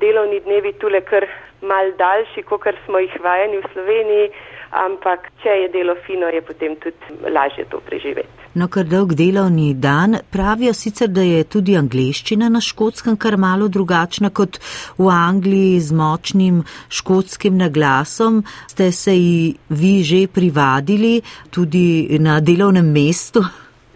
[0.01, 1.27] delovni dnevi tule kar
[1.61, 4.31] mal daljši, kot smo jih vajeni v Sloveniji,
[4.70, 8.28] ampak če je delo fino, je potem tudi lažje to preživeti.
[8.59, 13.68] No, kar dolg delovni dan, pravijo sicer, da je tudi angliščina na škotskem kar malo
[13.68, 14.59] drugačna kot
[14.98, 18.42] v Angliji z močnim škotskim naglasom.
[18.72, 23.44] Ste se ji vi že privadili tudi na delovnem mestu?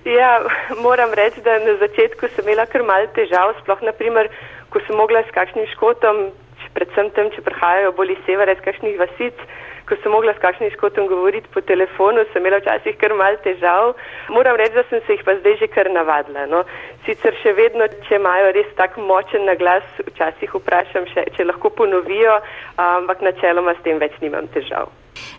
[0.05, 0.43] Ja,
[0.83, 4.31] moram reči, da na začetku sem imela kar mal težav, sploh naprimer,
[4.71, 6.33] ko sem mogla s kakšnim škotom,
[6.75, 9.47] predvsem tem, če prihajajo bolj iz severa, iz kakšnih vasic,
[9.89, 13.95] ko sem mogla s kakšnim škotom govoriti po telefonu, sem imela včasih kar mal težav.
[14.37, 16.47] Moram reči, da sem se jih pa zdaj že kar navadila.
[16.47, 16.65] No.
[17.07, 22.41] Sicer še vedno, če imajo res tak močen naglas, včasih vprašam, še, če lahko ponovijo,
[22.77, 24.93] ampak načeloma s tem več nimam težav.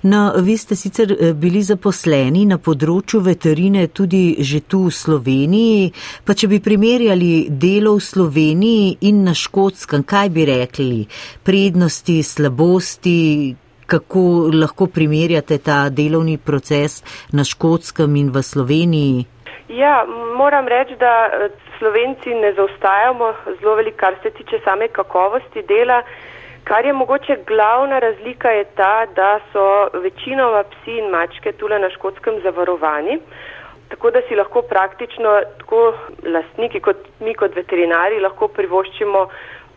[0.03, 5.89] No, vi ste sicer eh, bili zaposleni na področju veterine tudi že tu v Sloveniji,
[6.27, 11.01] pa če bi primerjali delo v Sloveniji in na škotskem, kaj bi rekli?
[11.47, 13.23] Prednosti, slabosti,
[13.85, 19.25] kako lahko primerjate ta delovni proces na škotskem in v Sloveniji?
[19.69, 20.05] Ja,
[20.37, 26.03] moram reči, da eh, Slovenci ne zaostajamo zelo veliko, kar se tiče same kakovosti dela.
[26.63, 31.89] Kar je mogoče glavna razlika je ta, da so večinoma psi in mačke tule na
[31.89, 33.19] škotskem zavarovani,
[33.89, 35.93] tako da si lahko praktično tako
[36.23, 39.27] lastniki kot mi kot veterinari lahko privoščimo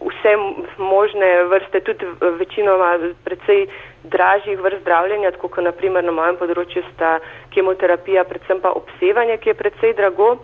[0.00, 0.36] vse
[0.78, 2.06] možne vrste, tudi
[2.38, 3.66] večinoma predvsej
[4.10, 7.18] dražjih vrst zdravljenja, tako kot naprimer na mojem področju sta
[7.54, 10.36] kemoterapija, predvsem pa obsevanje, ki je predvsej drago.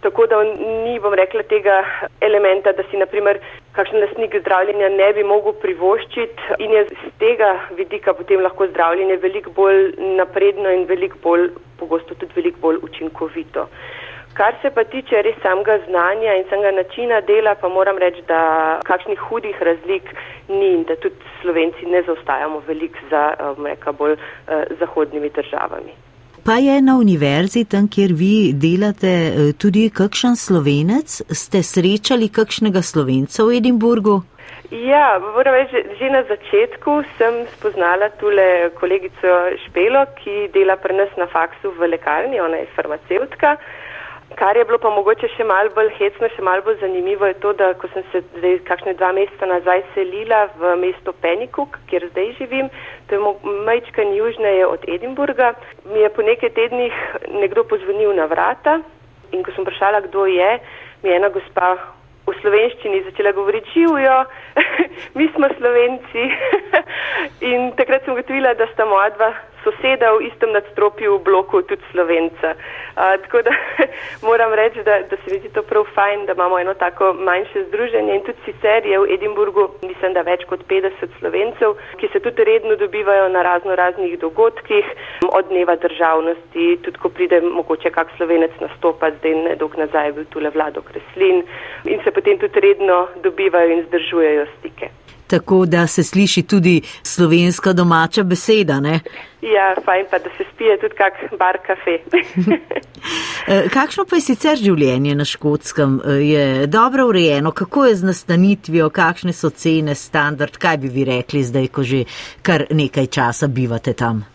[0.00, 1.80] Tako da ni, bom rekla, tega
[2.22, 3.40] elementa, da si naprimer
[3.74, 9.16] kakšen lasnik zdravljenja ne bi mogel privoščiti in je z tega vidika potem lahko zdravljenje
[9.24, 11.48] veliko bolj napredno in veliko bolj,
[11.82, 13.66] pogosto tudi veliko bolj učinkovito.
[14.38, 18.42] Kar se pa tiče res samega znanja in samega načina dela, pa moram reči, da
[18.86, 20.12] kakšnih hudih razlik
[20.48, 23.22] ni in da tudi Slovenci ne zaostajamo veliko za
[23.64, 25.92] reka, bolj eh, zahodnimi državami.
[26.46, 31.18] Pa je na univerzi, tam kjer vi delate, eh, tudi kakšen slovenec?
[31.42, 34.20] Ste srečali kakšnega slovenca v Edinburgu?
[34.70, 39.34] Ja, moram reči, že na začetku sem spoznala tule kolegico
[39.66, 43.56] Špelo, ki dela pri nas na faksu v lekarni, ona je farmacevtka.
[44.38, 47.52] Kar je bilo pa mogoče še malo bolj hecno, še malo bolj zanimivo je to,
[47.58, 52.30] da ko sem se zdaj kakšne dva meseca nazaj selila v mesto Penikuk, kjer zdaj
[52.38, 52.68] živim,
[53.10, 53.32] to je
[53.66, 55.50] majčkan južneje od Edinburga,
[55.90, 56.94] mi je po nekaj tednih
[57.34, 58.78] nekdo pozvonil na vrata
[59.34, 60.50] in ko sem vprašala, kdo je,
[61.02, 61.74] mi je ena gospa
[62.28, 64.20] v slovenščini začela govoriti živijo,
[65.18, 66.30] mi smo slovenci.
[67.50, 69.32] In takrat sem ugotovila, da sta moja dva
[69.64, 72.54] soseda v istem nadstropju v bloku tudi slovenca.
[72.54, 73.50] Uh, tako da
[74.28, 77.64] moram reči, da, da se mi zdi to prav fajn, da imamo eno tako manjše
[77.68, 82.20] združenje in tudi sicer je v Edinburgu, mislim, da več kot 50 slovencev, ki se
[82.20, 84.84] tudi redno dobivajo na razno raznih dogodkih
[85.32, 90.24] od dneva državnosti, tudi ko pride mogoče kak slovenec nastopati, zdaj nedolg nazaj je bil
[90.30, 91.44] tule vlado Kreslin
[91.84, 97.72] in se potem tudi redno dobivajo in zdržujejo stike tako da se sliši tudi slovenska
[97.72, 98.80] domača beseda.
[98.80, 99.00] Ne?
[99.42, 101.98] Ja, fajn pa, da se spije tudi kak bar kafe.
[103.48, 106.00] Eh, kakšno pa je sicer življenje na škotskem?
[106.04, 111.04] Eh, je dobro urejeno, kako je z nastanitvijo, kakšne so cene, standard, kaj bi vi
[111.08, 112.02] rekli zdaj, ko že
[112.42, 114.26] kar nekaj časa bivate tam?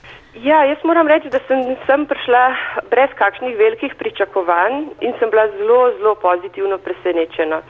[0.44, 2.42] Ja, jaz moram reči, da sem, sem prišla
[2.90, 7.62] brez kakšnih velikih pričakovanj in sem bila zelo, zelo pozitivno presenečena.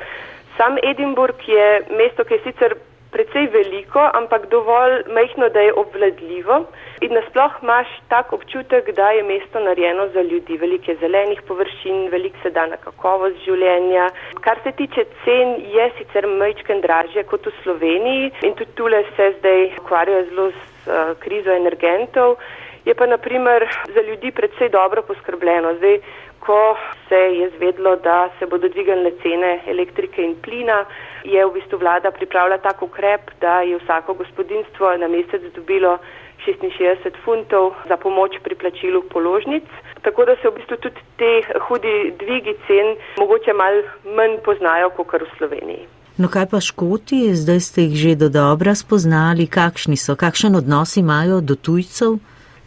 [0.57, 2.75] Sam Edinburg je mesto, ki je sicer
[3.13, 6.65] precej veliko, ampak dovolj majhno, da je obvladljivo
[7.01, 10.57] in nasploh imaš tak občutek, da je mesto narejeno za ljudi.
[10.57, 14.09] Veliko je zelenih površin, veliko se da na kakovost življenja.
[14.41, 19.31] Kar se tiče cen, je sicer majčken dražje kot v Sloveniji in tudi tule se
[19.39, 22.37] zdaj ukvarjajo zelo s uh, krizo energentov.
[22.85, 23.63] Je pa naprimer
[23.95, 25.75] za ljudi predvsej dobro poskrbljeno.
[25.77, 25.99] Zdaj,
[26.45, 26.77] ko
[27.09, 30.85] se je zvedlo, da se bodo dvigalne cene elektrike in plina,
[31.23, 35.97] je v bistvu vlada pripravila tak ukrep, da je vsako gospodinstvo na mesec dobilo
[36.45, 39.63] 66 funtov za pomoč pri plačilu položnic.
[40.01, 41.31] Tako da se v bistvu tudi te
[41.67, 43.81] hudi dvigi cen mogoče mal
[44.15, 45.87] manj poznajo, kot v Sloveniji.
[46.17, 50.97] No kaj pa škoti, zdaj ste jih že do dobra spoznali, kakšni so, kakšen odnos
[50.97, 52.19] imajo do tujcev?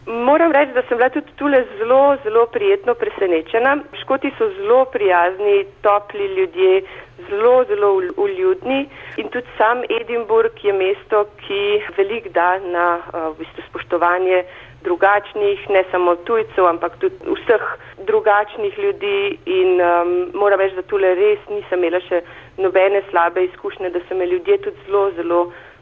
[0.06, 3.76] Moram reči, da sem bila tudi tule zelo, zelo prijetno presenečena.
[4.02, 6.82] Škoti so zelo prijazni, topli ljudje,
[7.30, 13.62] zelo, zelo uljudni in tudi sam Edinburg je mesto, ki velik da na v bistvu,
[13.70, 14.44] spoštovanje
[14.86, 17.64] drugačnih, ne samo tujcev, ampak tudi vseh
[18.06, 22.22] drugačnih ljudi in um, moram reči, da tule res nisem imela še
[22.62, 25.40] nobene slabe izkušnje, da so me ljudje tudi zelo, zelo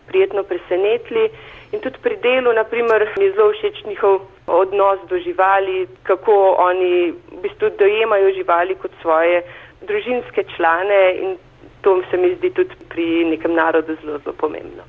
[0.08, 1.28] prijetno presenetili.
[1.72, 6.34] In tudi pri delu, naprimer, mi je zelo všeč njihov odnos do živali, kako
[6.68, 9.42] oni v bistvu dojemajo živali kot svoje
[9.88, 11.36] družinske člane in
[11.84, 14.84] to se mi zdi tudi pri nekem narodu zelo, zelo pomembno.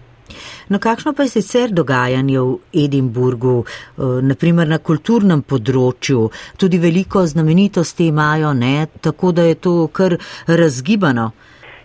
[0.69, 6.29] No, kakšno pa je sicer dogajanje v Edinburgu, eh, naprimer na kulturnem področju?
[6.57, 8.87] Tudi veliko znamenitosti imajo, ne?
[9.01, 11.31] tako da je to kar razgibano.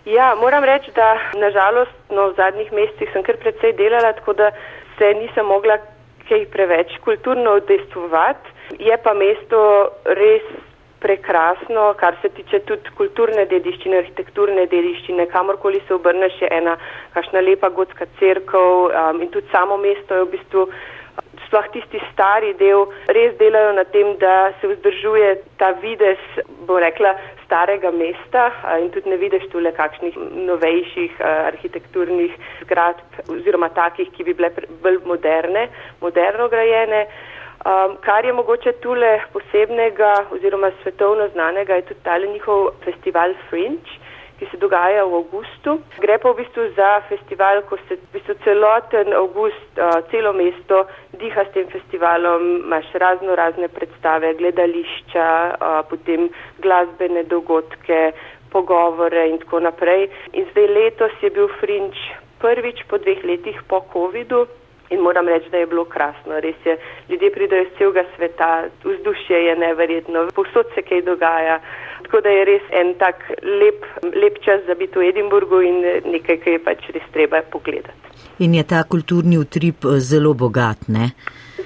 [0.05, 4.49] Ja, moram reči, da nažalost no, v zadnjih mesecih sem kar precej delala, tako da
[4.97, 5.77] se nisem mogla
[6.27, 8.57] kaj preveč kulturno udejstvovati.
[8.79, 9.61] Je pa mesto
[10.05, 10.47] res
[11.01, 16.77] prekrasno, kar se tiče tudi kulturne dediščine, arhitekturne dediščine, kamorkoli se obrneš je ena
[17.15, 20.67] kašna lepa gotska crkv um, in tudi samo mesto je v bistvu
[21.47, 26.21] sploh tisti stari del res delajo na tem, da se vzdržuje ta vides,
[26.67, 28.45] bo rekla, starega mesta
[28.79, 30.15] in tudi ne vidiš tule kakšnih
[30.47, 35.67] novejših arhitekturnih zgradb oziroma takih, ki bi bile bolj moderne,
[35.99, 37.03] moderno grajene.
[37.61, 43.97] Um, kar je mogoče tule posebnega oziroma svetovno znanega, je tudi tale njihov festival Fringe,
[44.39, 45.75] ki se dogaja v avgustu.
[46.01, 50.79] Gre pa v bistvu za festival, ko se v bistvu celoten avgust, uh, celo mesto
[51.21, 56.31] diha s tem festivalom, imaš razno razne predstave, gledališča, uh, potem
[56.65, 58.01] glasbene dogodke,
[58.49, 60.09] pogovore in tako naprej.
[60.33, 62.09] In zdaj letos je bil Fringe
[62.41, 64.60] prvič po dveh letih po COVID-u.
[64.91, 66.39] In moram reči, da je bilo krasno.
[66.39, 66.77] Res je,
[67.09, 68.49] ljudje pridajo iz celega sveta,
[68.83, 71.59] vzdušje je neverjetno, povsod se kaj dogaja.
[72.03, 75.79] Tako da je res en tak lep, lep čas za biti v Edinburgu in
[76.11, 78.11] nekaj, kar je pač res treba pogledati.
[78.43, 81.11] In je ta kulturni utrip eh, zelo bogat, ne?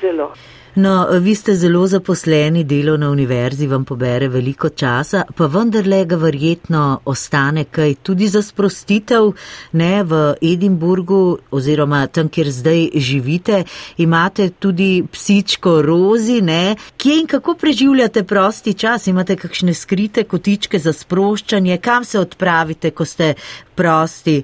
[0.01, 0.33] Zelo.
[0.75, 6.17] No, vi ste zelo zaposleni, delo na univerzi vam pobere veliko časa, pa vendarle ga
[6.19, 9.29] verjetno ostane kaj tudi za sprostitev,
[9.71, 13.63] ne v Edinburgu oziroma tam, kjer zdaj živite.
[13.97, 16.75] Imate tudi psičko Rozi, ne?
[16.97, 19.07] Kje in kako preživljate prosti čas?
[19.07, 21.77] Imate kakšne skrite kotičke za sproščanje?
[21.77, 23.33] Kam se odpravite, ko ste
[23.75, 24.41] prosti?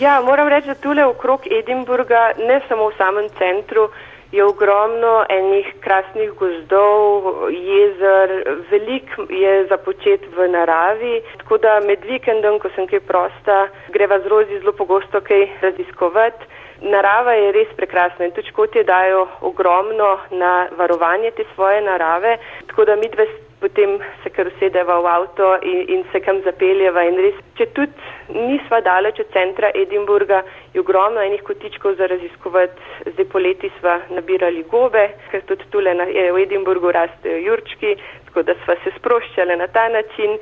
[0.00, 3.88] Ja, moram reči, da tule okrog Edinburga, ne samo v samem centru,
[4.34, 8.32] je ogromno enih krasnih gozdov, jezer,
[8.70, 13.60] velik je započet v naravi, tako da med vikendom, ko sem kaj prosta,
[13.94, 16.50] greva z rozi zelo pogosto kaj raziskovati.
[16.84, 22.84] Narava je res prekrasna in tudi škotje dajo ogromno na varovanje te svoje narave, tako
[22.90, 23.28] da mi dve
[23.60, 27.92] potem se kar usedeva v avto in, in se kam zapeljeva res, če tudi
[28.34, 30.42] nisva daleč od centra Edinburga,
[30.74, 32.80] je ogromno enih kotičkov za raziskovati.
[33.14, 37.94] Zdaj poleti sva nabirali gobe, ker tudi tule na, v Edinburgu rastejo jurčki,
[38.26, 40.38] tako da sva se sproščali na ta način.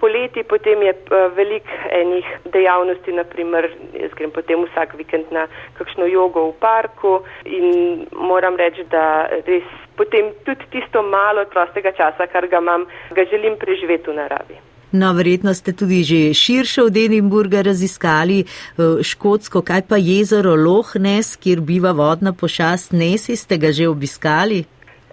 [0.00, 5.46] Poleti potem je uh, velik enih dejavnosti, naprimer jaz grem potem vsak vikend na
[5.78, 12.26] kakšno jogo v parku in moram reči, da res potem tudi tisto malo prostega časa,
[12.32, 12.86] kar ga imam,
[13.16, 14.56] ga želim preživeti v naravi.
[14.92, 20.94] No, verjetno ste tudi že širše od Edinburga raziskali eh, škotsko, kaj pa jezero Loch
[20.94, 24.64] Ness, kjer biva vodna pošast Nesi, ste ga že obiskali?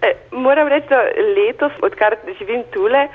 [0.01, 1.01] E, moram reči, da
[1.37, 3.07] letos, odkar živim tule,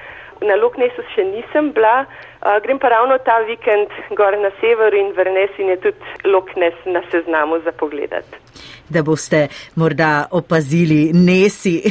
[0.43, 2.05] na Loch Nessu še nisem bila.
[2.39, 5.99] Uh, grem pa ravno ta vikend gor na severu in v Renesi in je tudi
[6.25, 8.37] Loch Ness na seznamu za pogledati.
[8.89, 11.83] da boste morda opazili nesi.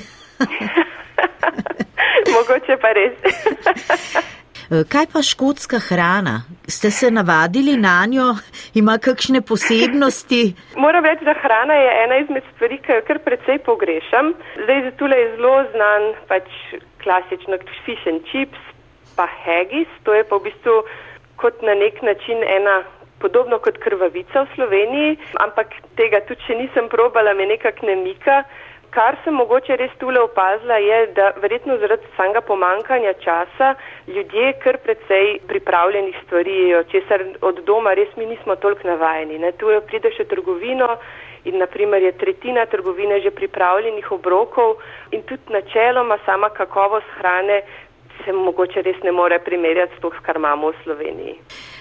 [2.33, 3.13] Mogoče pa res.
[4.91, 6.41] Kaj pa škotska hrana?
[6.67, 8.35] Ste se navadili na njo?
[8.73, 10.53] Ima kakšne posebnosti?
[10.75, 14.33] Moram reči, da hrana je ena izmed stvari, ki jo kar precej pogrešam.
[14.63, 16.49] Zdaj tule je zelo znan pač
[17.03, 18.59] klasično fish and chips,
[19.17, 19.89] pa haggis.
[20.05, 20.75] To je pa v bistvu
[21.41, 22.83] kot na nek način ena.
[23.17, 28.43] Podobno kot krvavica v Sloveniji, ampak tega tudi, če nisem probala, me nekako ne mika.
[28.93, 33.73] Kar sem mogoče res tule opazila je, da verjetno zaradi samega pomankanja časa
[34.07, 39.39] ljudje kar precej pripravljenih stvari jejo, česar od doma res mi nismo toliko navajeni.
[39.43, 39.51] Ne.
[39.51, 40.87] Tu prideš v trgovino
[41.45, 44.77] in naprimer je tretjina trgovine že pripravljenih obrokov
[45.11, 47.61] in tudi načeloma sama kakovost hrane
[48.25, 51.35] se mogoče res ne more primerjati s to, kar imamo v Sloveniji.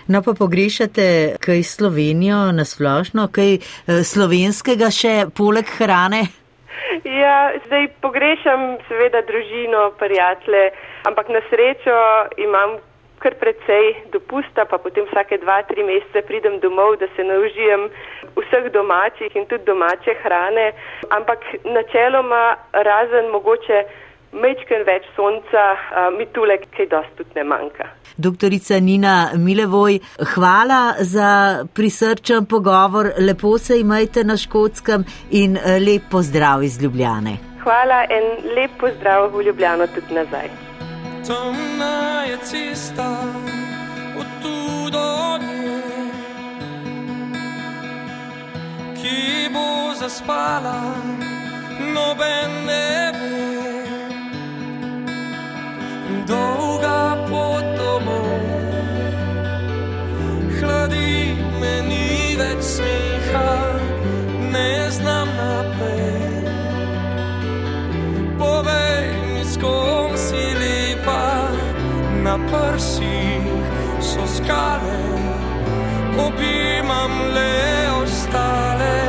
[0.08, 6.26] No pa pogrešate kaj Slovenijo nasplošno, kaj eh, slovenskega še poleg hrane?
[7.04, 10.70] Ja, zdaj pogrešam seveda družino, prijatelje,
[11.08, 11.96] ampak na srečo
[12.36, 12.78] imam
[13.18, 17.88] kar precej dopusta, pa potem vsake dva, tri mesece pridem domov, da se naužijem
[18.36, 20.72] vseh domačih in tudi domače hrane,
[21.10, 23.84] ampak načeloma razen mogoče
[24.32, 25.64] mečken več sonca,
[26.18, 27.88] mi tule kaj dosti tudi ne manjka.
[28.16, 29.98] Doktorica Nina Milevoj,
[30.34, 37.36] hvala za prisrčen pogovor, lepo se imajte na škotskem in eh, lep pozdrav iz Ljubljane.
[37.62, 40.48] Hvala in lep pozdrav v Ljubljano tudi nazaj.
[41.26, 43.10] Temna je cesta,
[44.18, 45.82] od tu do nje,
[49.02, 50.80] ki bo zaspala,
[51.94, 53.45] noben ne ve.
[56.26, 57.66] Dolga pot
[60.60, 63.54] hladi me ni več smeha,
[64.52, 66.44] ne znam naprej.
[68.40, 71.50] Povej mi, s kom si lepa,
[72.24, 73.46] na prsih
[74.00, 75.02] so skale,
[76.26, 77.54] obimam le
[78.02, 79.05] ostale,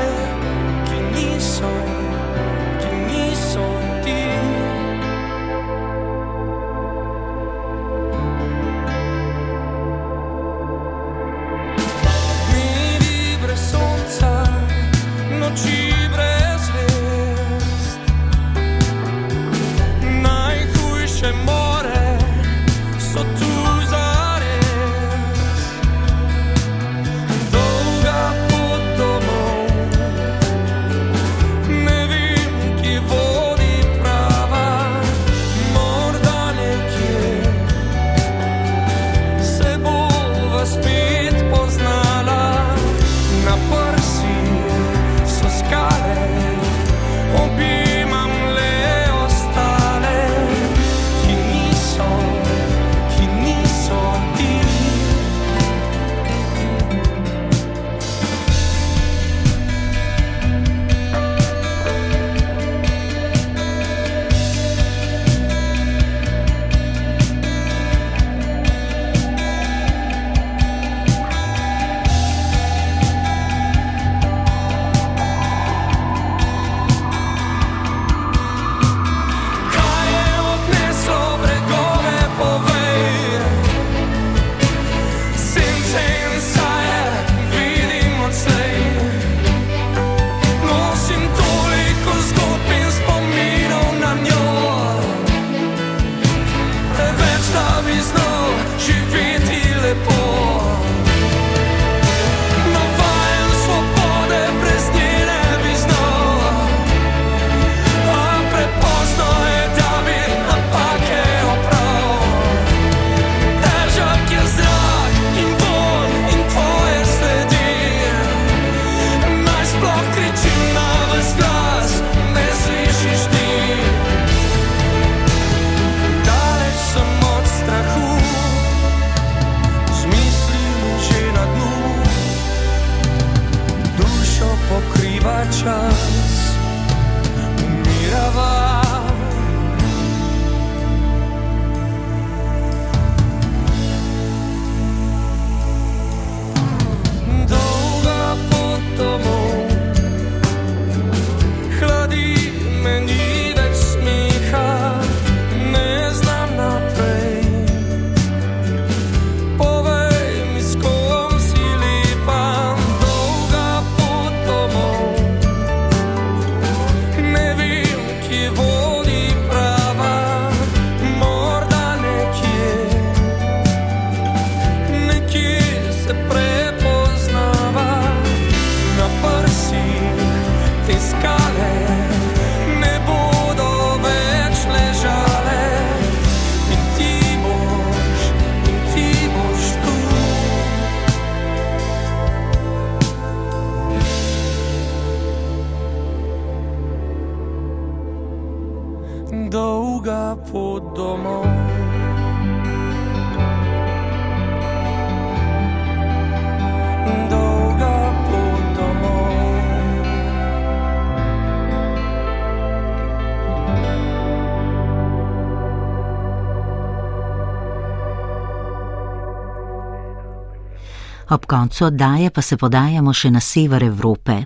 [221.30, 224.46] Ob koncu oddaje pa se podajamo še na sever Evrope.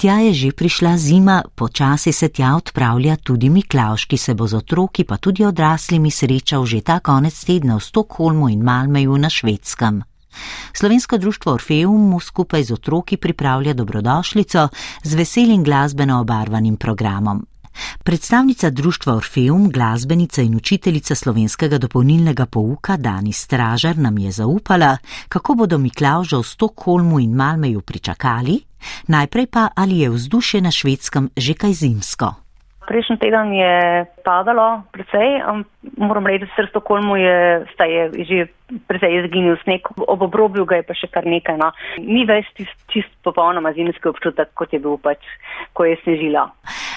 [0.00, 4.56] Tja je že prišla zima, počasi se tja odpravlja tudi Miklauš, ki se bo z
[4.56, 10.02] otroki pa tudi odraslimi srečal že ta konec tedna v Stokholmu in Malmeju na švedskem.
[10.72, 14.68] Slovensko društvo Orfeum mu skupaj z otroki pripravlja dobrodošlico
[15.04, 17.44] z veselim glasbeno obarvanim programom.
[18.04, 24.96] Predstavnica društva Orfeum, glasbenica in učiteljica slovenskega dopolnilnega pouka Dani Stražar nam je zaupala,
[25.28, 28.60] kako bodo Miklauža v Stokholmu in Malmeju pričakali,
[29.08, 32.34] najprej pa ali je vzdušje na švedskem že kaj zimsko.
[32.86, 35.38] Prejšnji teden je padalo precej,
[35.96, 38.46] moram reči, da se v Stokholmu je, je že
[38.88, 41.56] precej izginil sneg, ob obrobju ga je pa še kar nekaj.
[41.62, 41.70] No.
[42.02, 45.22] Ni več čist, čist popolnoma zimski občutek, kot je bil pač,
[45.72, 46.48] ko je snežilo.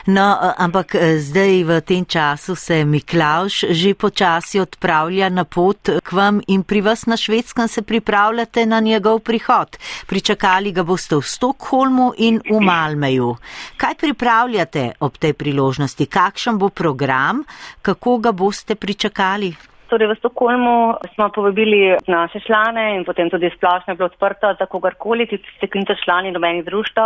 [0.06, 6.10] No, ampak eh, zdaj v tem času se Miklauš že počasi odpravlja na pot k
[6.14, 9.78] vam in pri vas na švedskem se pripravljate na njegov prihod.
[10.06, 13.34] Pričakali ga boste v Stokholmu in v Malmeju.
[13.82, 16.06] Kaj pripravljate ob tej priložnosti?
[16.06, 17.42] Kakšen bo program?
[17.82, 19.75] Kako ga boste pričakali?
[19.86, 24.66] Torej v Stokholmu smo povabili naše člane in potem tudi splošno je bilo odprto za
[24.66, 27.02] kogarkoli, tudi ste klinto člani domenih društv,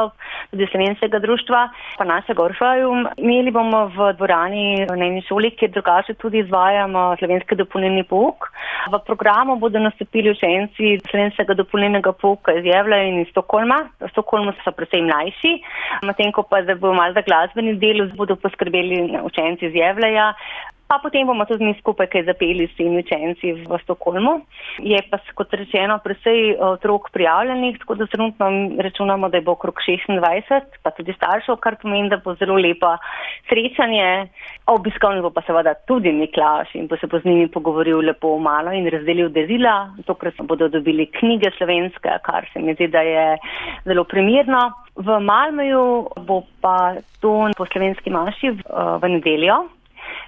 [0.52, 2.92] tudi slovenskega društva, pa našega Orfeju.
[3.18, 8.48] Imeli bomo v dvorani na eni šoli, kjer drugače tudi izvajamo slovenski dopolnilni pouk.
[8.88, 13.90] V programu bodo nastopili učenci slovenskega dopolnilnega pouka iz Jevla in iz Stokholma.
[14.00, 15.54] V Stokholmu so predvsej mlajši,
[16.08, 20.34] medtem ko pa bo malo za glasbeni del bodo poskrbeli učenci iz Jevleja.
[20.90, 24.32] Pa potem bomo tudi mi skupaj kaj zapeli s temi učenci v Stokholmu.
[24.82, 28.48] Je pa, kot rečeno, presej otrok prijavljenih, tako da trenutno
[28.82, 32.96] računamo, da bo okrog 26, pa tudi staršev, kar pomeni, da bo zelo lepo
[33.46, 34.34] srečanje.
[34.66, 38.74] Obiskovni bo pa seveda tudi Miklaš in bo se bo z njimi pogovoril lepo malo
[38.74, 39.94] in razdelil derila.
[40.10, 43.38] Tokrat bodo dobili knjige slovenske, kar se mi zdi, da je
[43.86, 44.72] zelo primirno.
[44.98, 48.64] V Malmeju bo pa to po slovenski maši v,
[49.06, 49.68] v nedeljo.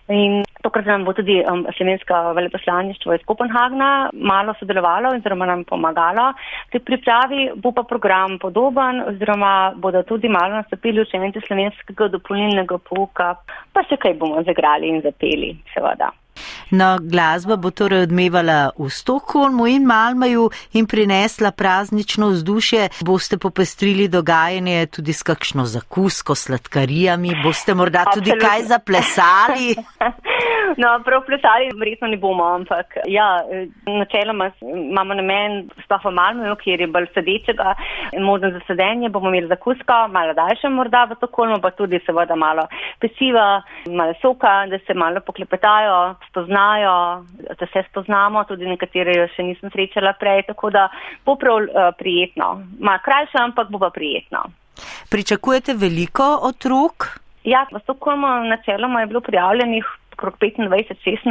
[0.09, 6.33] In tokrat nam bo tudi um, slovensko veleposlaništvo iz Kopenhagna malo sodelovalo oziroma nam pomagalo.
[6.71, 13.35] Pri pripravi bo pa program podoben oziroma bodo tudi malo nastopili učenci slovenskega dopolnilnega pouka,
[13.73, 16.11] pa še kaj bomo zagrali in zapeli, seveda.
[16.69, 22.89] No, glasba bo torej odmevala v Stokholmu in Malmaju in prinesla praznično vzdušje.
[23.01, 28.49] Boste popestrili dogajanje tudi s kakšno zakusko, sladkarijami, boste morda tudi Absolutno.
[28.49, 29.75] kaj zaplesali?
[30.77, 33.41] No, prav plesali verjetno ne bomo, ampak ja,
[33.85, 37.73] načeloma imamo namen, sploh v Malmaju, kjer je bolj sedečega
[38.19, 42.67] možno za sedenje, bomo imeli zakusko, malo daljše morda v Stokholmu, pa tudi seveda malo
[42.99, 47.25] pesiva, malo soka, da se malo poklepetajo, spoznajo,
[47.59, 50.87] da se spoznamo, tudi nekatere jo še nisem srečala prej, tako da
[51.25, 52.53] bo prav uh, prijetno.
[52.79, 54.45] Ma krajše, ampak bo pa prijetno.
[55.11, 57.17] Pričakujete veliko otrok?
[57.43, 59.85] Ja, v Stokholmu načeloma je bilo prijavljenih
[60.21, 60.69] okrog 25,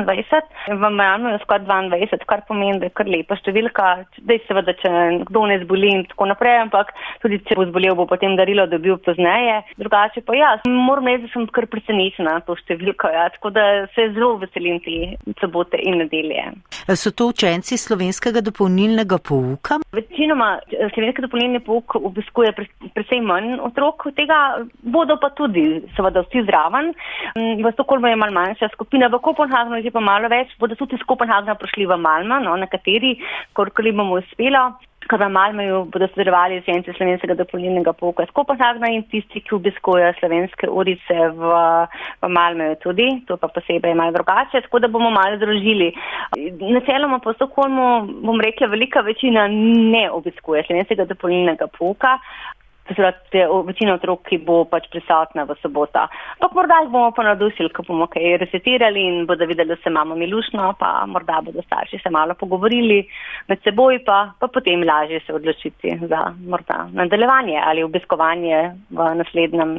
[0.03, 3.87] 26, v Miami je skoraj 22, kar pomeni, da je kar lepa številka.
[4.27, 4.91] Da je seveda, če
[5.29, 6.91] kdo ne zboli in tako naprej, ampak
[7.23, 9.61] tudi če bo zbolel, bo potem darilo dobil pozneje.
[9.79, 13.67] Drugače pa ja, moram reči, da sem kar presenečena na to številko, ja, tako da
[13.95, 16.49] se zelo veselim te sobote in nedelje.
[16.91, 19.79] So to učenci slovenskega dopolnilnega pouka?
[19.95, 20.57] Večinoma
[20.95, 24.41] slovenski dopolnilni pouk obiskuje predvsej manj otrok, tega
[24.83, 25.65] bodo pa tudi
[25.97, 26.93] seveda vsi zraven.
[27.37, 31.05] V Stokholmu je mal manjša skupina v Kopenhagnu je pa malo več, bodo tudi iz
[31.05, 33.19] Kopenhagna prišli v Malma, no, na kateri,
[33.53, 34.81] kolikoli bomo uspelo.
[35.11, 40.13] Ker v Malmaju bodo sodelovali učenci slovenskega dopolnilnega pouka iz Kopenhagna in tisti, ki obiskujejo
[40.21, 41.55] slovenske urice v,
[42.21, 45.91] v Malmaju tudi, to pa posebej malo drugače, tako da bomo malo združili.
[46.61, 47.89] Načeloma po Stokholmu,
[48.23, 52.21] bom rekla, velika večina ne obiskuje slovenskega dopolnilnega pouka,
[52.91, 53.13] Zdaj,
[53.67, 56.09] večina otrok, ki bo pač prisotna v sobota.
[56.39, 59.93] Ampak morda jih bomo pa navdušili, ko bomo kaj resetirali in bodo videli, da se
[59.93, 63.05] imamo milušno, pa morda bodo starši se malo pogovorili
[63.49, 68.59] med seboj, pa, pa potem lažje se odločiti za morda nadaljevanje ali obiskovanje
[68.91, 69.79] v naslednjem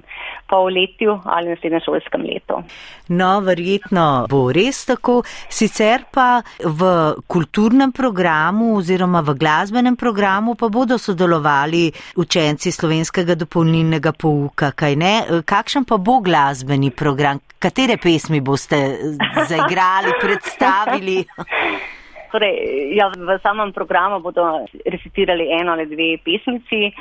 [0.50, 2.62] polletju ali naslednjem šolskem letu.
[3.10, 5.22] No, verjetno bo res tako.
[5.50, 6.92] Sicer pa v
[7.28, 14.96] kulturnem programu oziroma v glasbenem programu pa bodo sodelovali učenci slovenskega slovenskega dopolnilnega pouka, kaj
[14.96, 15.14] ne?
[15.46, 17.40] Kakšen pa bo glasbeni program?
[17.60, 18.78] Katere pesmi boste
[19.50, 21.26] zaigrali, predstavili?
[22.32, 22.56] Torej,
[22.96, 26.94] ja, v samem programu bodo recitirali eno ali dve pesmici,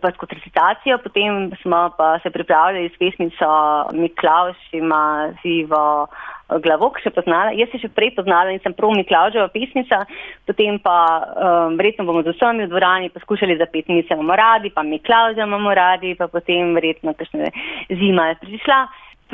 [0.00, 3.50] pa kot recitacijo, potem smo pa se pripravljali s pesmico
[3.92, 6.06] Miklauš ima zivo
[6.48, 7.54] glavok še poznala.
[7.56, 10.04] Jaz se še prej poznala in sem prav Miklauževa pesnica,
[10.48, 14.70] potem pa um, verjetno bomo z vsemi v dvorani poskušali zapeti mi se imamo radi,
[14.70, 17.50] pa Miklauževa imamo radi, pa potem verjetno kakšne
[17.88, 18.80] zima je prišla.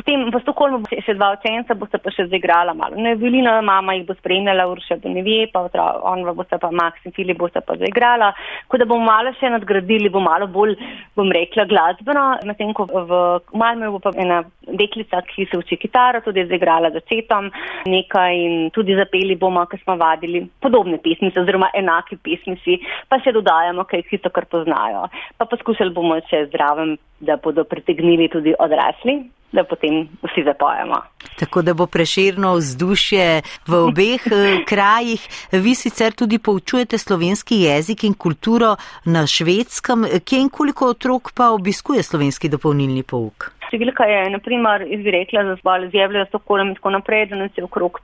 [0.00, 2.96] Potem v Stokholmu bo še dva učenca, bo se pa še zaigrala malo.
[2.96, 5.66] Ne, Vilina mama jih bo spremljala, Urša Donevje, pa
[6.08, 8.30] on bo se pa Max in Filip bo se pa zaigrala.
[8.72, 10.72] Ko da bomo malo še nadgradili, bo malo bolj,
[11.20, 12.24] bom rekla, glasbeno.
[12.48, 13.20] Medtem ko v
[13.52, 17.52] Malmö bo pa ena deklica, ki se uči kitaro, tudi zaigrala za četom
[17.84, 22.80] nekaj in tudi zapeli bomo, ker smo vadili podobne pesmice oziroma enake pesmici,
[23.12, 25.10] pa še dodajamo kaj histo, kar poznajo.
[25.36, 29.20] Pa poskušali bomo še zdravem, da bodo pritegnili tudi odrasli
[29.52, 31.02] da potem vsi zapojemo.
[31.38, 35.22] Tako da bo preširno vzdušje v obeh eh, krajih.
[35.52, 40.06] Vi sicer tudi poučujete slovenski jezik in kulturo na švedskem.
[40.24, 43.50] Kje in koliko otrok pa obiskuje slovenski dopolnilni pouk?
[43.70, 47.64] Številka je, naprimer, izrekla za zbal z Jevljo, Stokolem in tako naprej, da nas je
[47.64, 48.00] okrog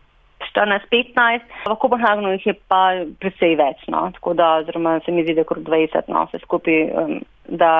[0.56, 2.82] 14-15, v Kopenhagnu jih je pa
[3.20, 4.06] precej več, no.
[4.16, 7.70] tako da oziroma se mi zdi, da je okrog 20, no, vse skupaj, um, da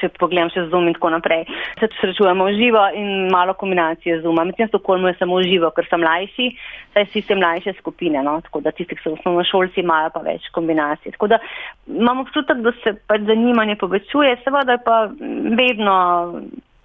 [0.00, 1.44] se pogledam še Zoom in tako naprej.
[1.80, 4.38] Se srečujemo v živo in malo kombinacije z Zoom.
[4.48, 6.46] Mislim, da Stokholmu je samo v živo, ker sem mlajši,
[6.94, 10.24] saj si se mlajše skupine, no, tako da tisti, ki so osnovno šolci, imajo pa
[10.24, 11.12] več kombinacij.
[11.18, 11.42] Tako da
[11.90, 14.98] imam občutek, da se pač zanimanje povečuje, seveda je pa
[15.60, 15.98] vedno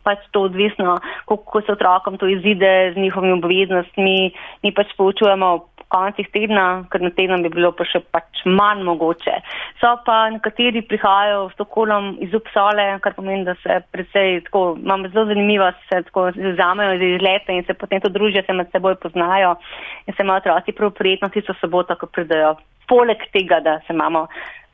[0.03, 0.97] pač to odvisno,
[1.29, 4.31] kako se otrokom to izide z njihovimi obveznostmi.
[4.63, 8.83] Mi pač poučujemo v koncih tedna, ker na teden bi bilo pa še pač manj
[8.87, 9.35] mogoče.
[9.81, 15.11] So pa nekateri prihajajo v Stokholm iz Upsale, kar pomeni, da se predvsej tako, imamo
[15.13, 18.97] zelo zanimivo, se tako vzamejo iz izleta in se potem to družijo, se med seboj
[19.03, 19.55] poznajo
[20.07, 22.55] in se imajo otroci prav prijetno tisto soboto, ko pridajo.
[22.89, 24.27] Poleg tega, da se imamo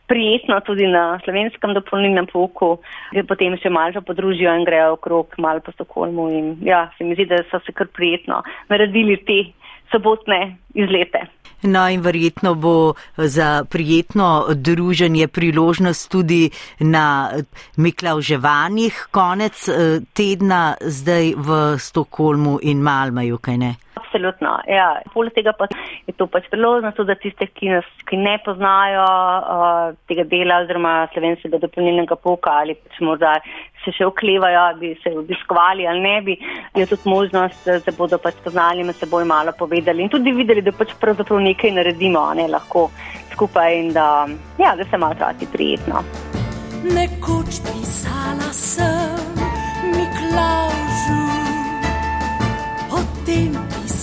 [0.09, 2.75] prijetno tudi na slovenskem dopolnilnem pouku,
[3.13, 7.17] ki potem še malo podružijo in grejo okrog malo po Stokholmu in ja, se mi
[7.17, 9.43] zdi, da so se kar prijetno naredili te
[9.91, 11.27] sobotne izlete.
[11.61, 16.49] No in verjetno bo za prijetno druženje priložnost tudi
[16.79, 17.29] na
[17.77, 23.75] Miklauževanjih konec eh, tedna zdaj v Stokholmu in Malmaju, kaj ne?
[24.09, 24.87] Absolutno, ja.
[25.13, 25.67] Poleg tega pa
[26.07, 30.93] je to pač priložnost za tiste, ki, nas, ki ne poznajo uh, tega dela oziroma
[31.13, 33.35] slovenskega dopolnilnega pouka ali pač morda
[33.83, 36.35] se še oklevajo, bi se obiskovali ali ne bi,
[36.75, 40.73] je tudi možnost, da bodo pač poznali in seboj malo povedali in tudi videli, da
[40.75, 42.89] pač pravzaprav nekaj naredimo, ne lahko
[43.33, 44.27] skupaj in da,
[44.59, 46.03] ja, da se malo trati prijetno.
[46.83, 49.45] Nekoč pisala sem
[49.93, 51.21] Miklaužu,
[52.89, 53.78] potem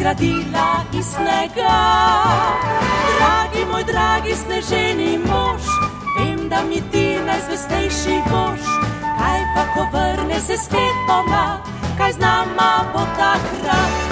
[0.00, 1.76] zgradila iz snega.
[3.18, 5.62] Dragi moj, dragi sneženi mož,
[6.16, 8.64] vem, da mi ti najzvestejši boš,
[9.18, 11.60] kaj pa ko vrne se spet pomlad,
[11.98, 14.09] kaj z nama bo takrat.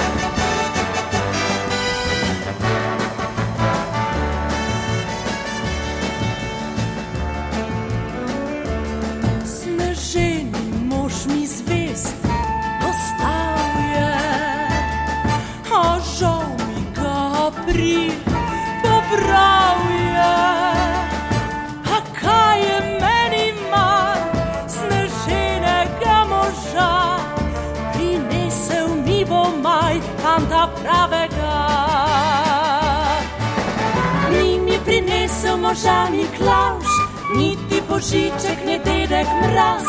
[35.68, 36.88] Moža mi klauš,
[37.36, 39.84] niti božiček, ne dedek mraz,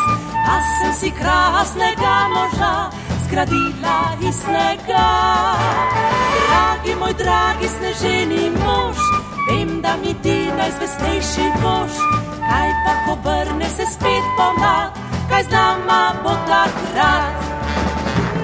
[0.51, 2.73] a sem si krasnega moža
[3.23, 3.99] zgradila
[4.29, 5.09] iz snega.
[6.43, 8.99] Dragi moj, dragi sneženi mož,
[9.47, 11.95] vem, da mi ti najzvestejši boš,
[12.47, 14.91] kaj pa ko vrne se spet pomlad,
[15.29, 17.35] kaj z nama bo takrat.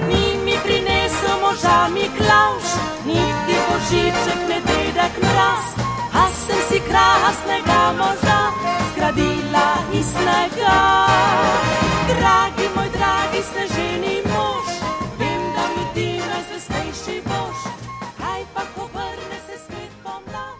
[0.08, 2.68] Ni mi prinesel moža mi klauš,
[3.06, 5.95] niti božiček, ne dedek mraz
[6.32, 8.40] sem si krasnega moža
[8.92, 10.78] zgradila iz snega.
[12.08, 14.68] Dragi moj, dragi sneženi mož,
[15.18, 17.58] vem, da mi ti najzvestejši boš.
[18.20, 20.56] Kaj pa, ko vrne se spet pomlad?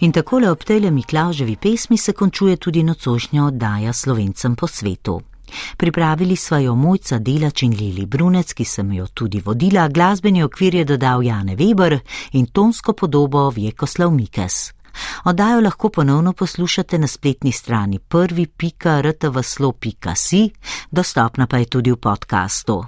[0.00, 5.35] In takole ob tej Miklauževi pesmi se končuje tudi nocošnja oddaja slovencem po svetu.
[5.76, 10.74] Pripravili sva jo mojca Delač in Lili Brunec, ki sem jo tudi vodila, glasbeni okvir
[10.74, 11.98] je dodal Jane Weber
[12.32, 14.76] in tonsko podobo Vjekoslav Mikes.
[15.24, 20.50] Oddajo lahko ponovno poslušate na spletni strani prvi.rtvslo.si,
[20.90, 22.84] dostopna pa je tudi v podkastu.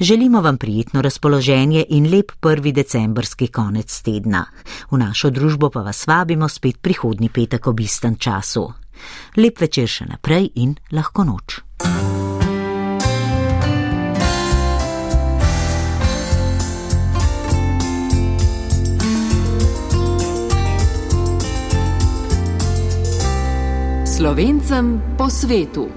[0.00, 4.44] Želimo vam prijetno razpoloženje in lep prvi decembrski konec tedna.
[4.90, 8.72] V našo družbo pa vas vabimo spet prihodni petek ob istem času.
[9.36, 11.60] Lep večer še naprej in lahko noč.
[24.22, 25.88] Slovencem po svetu.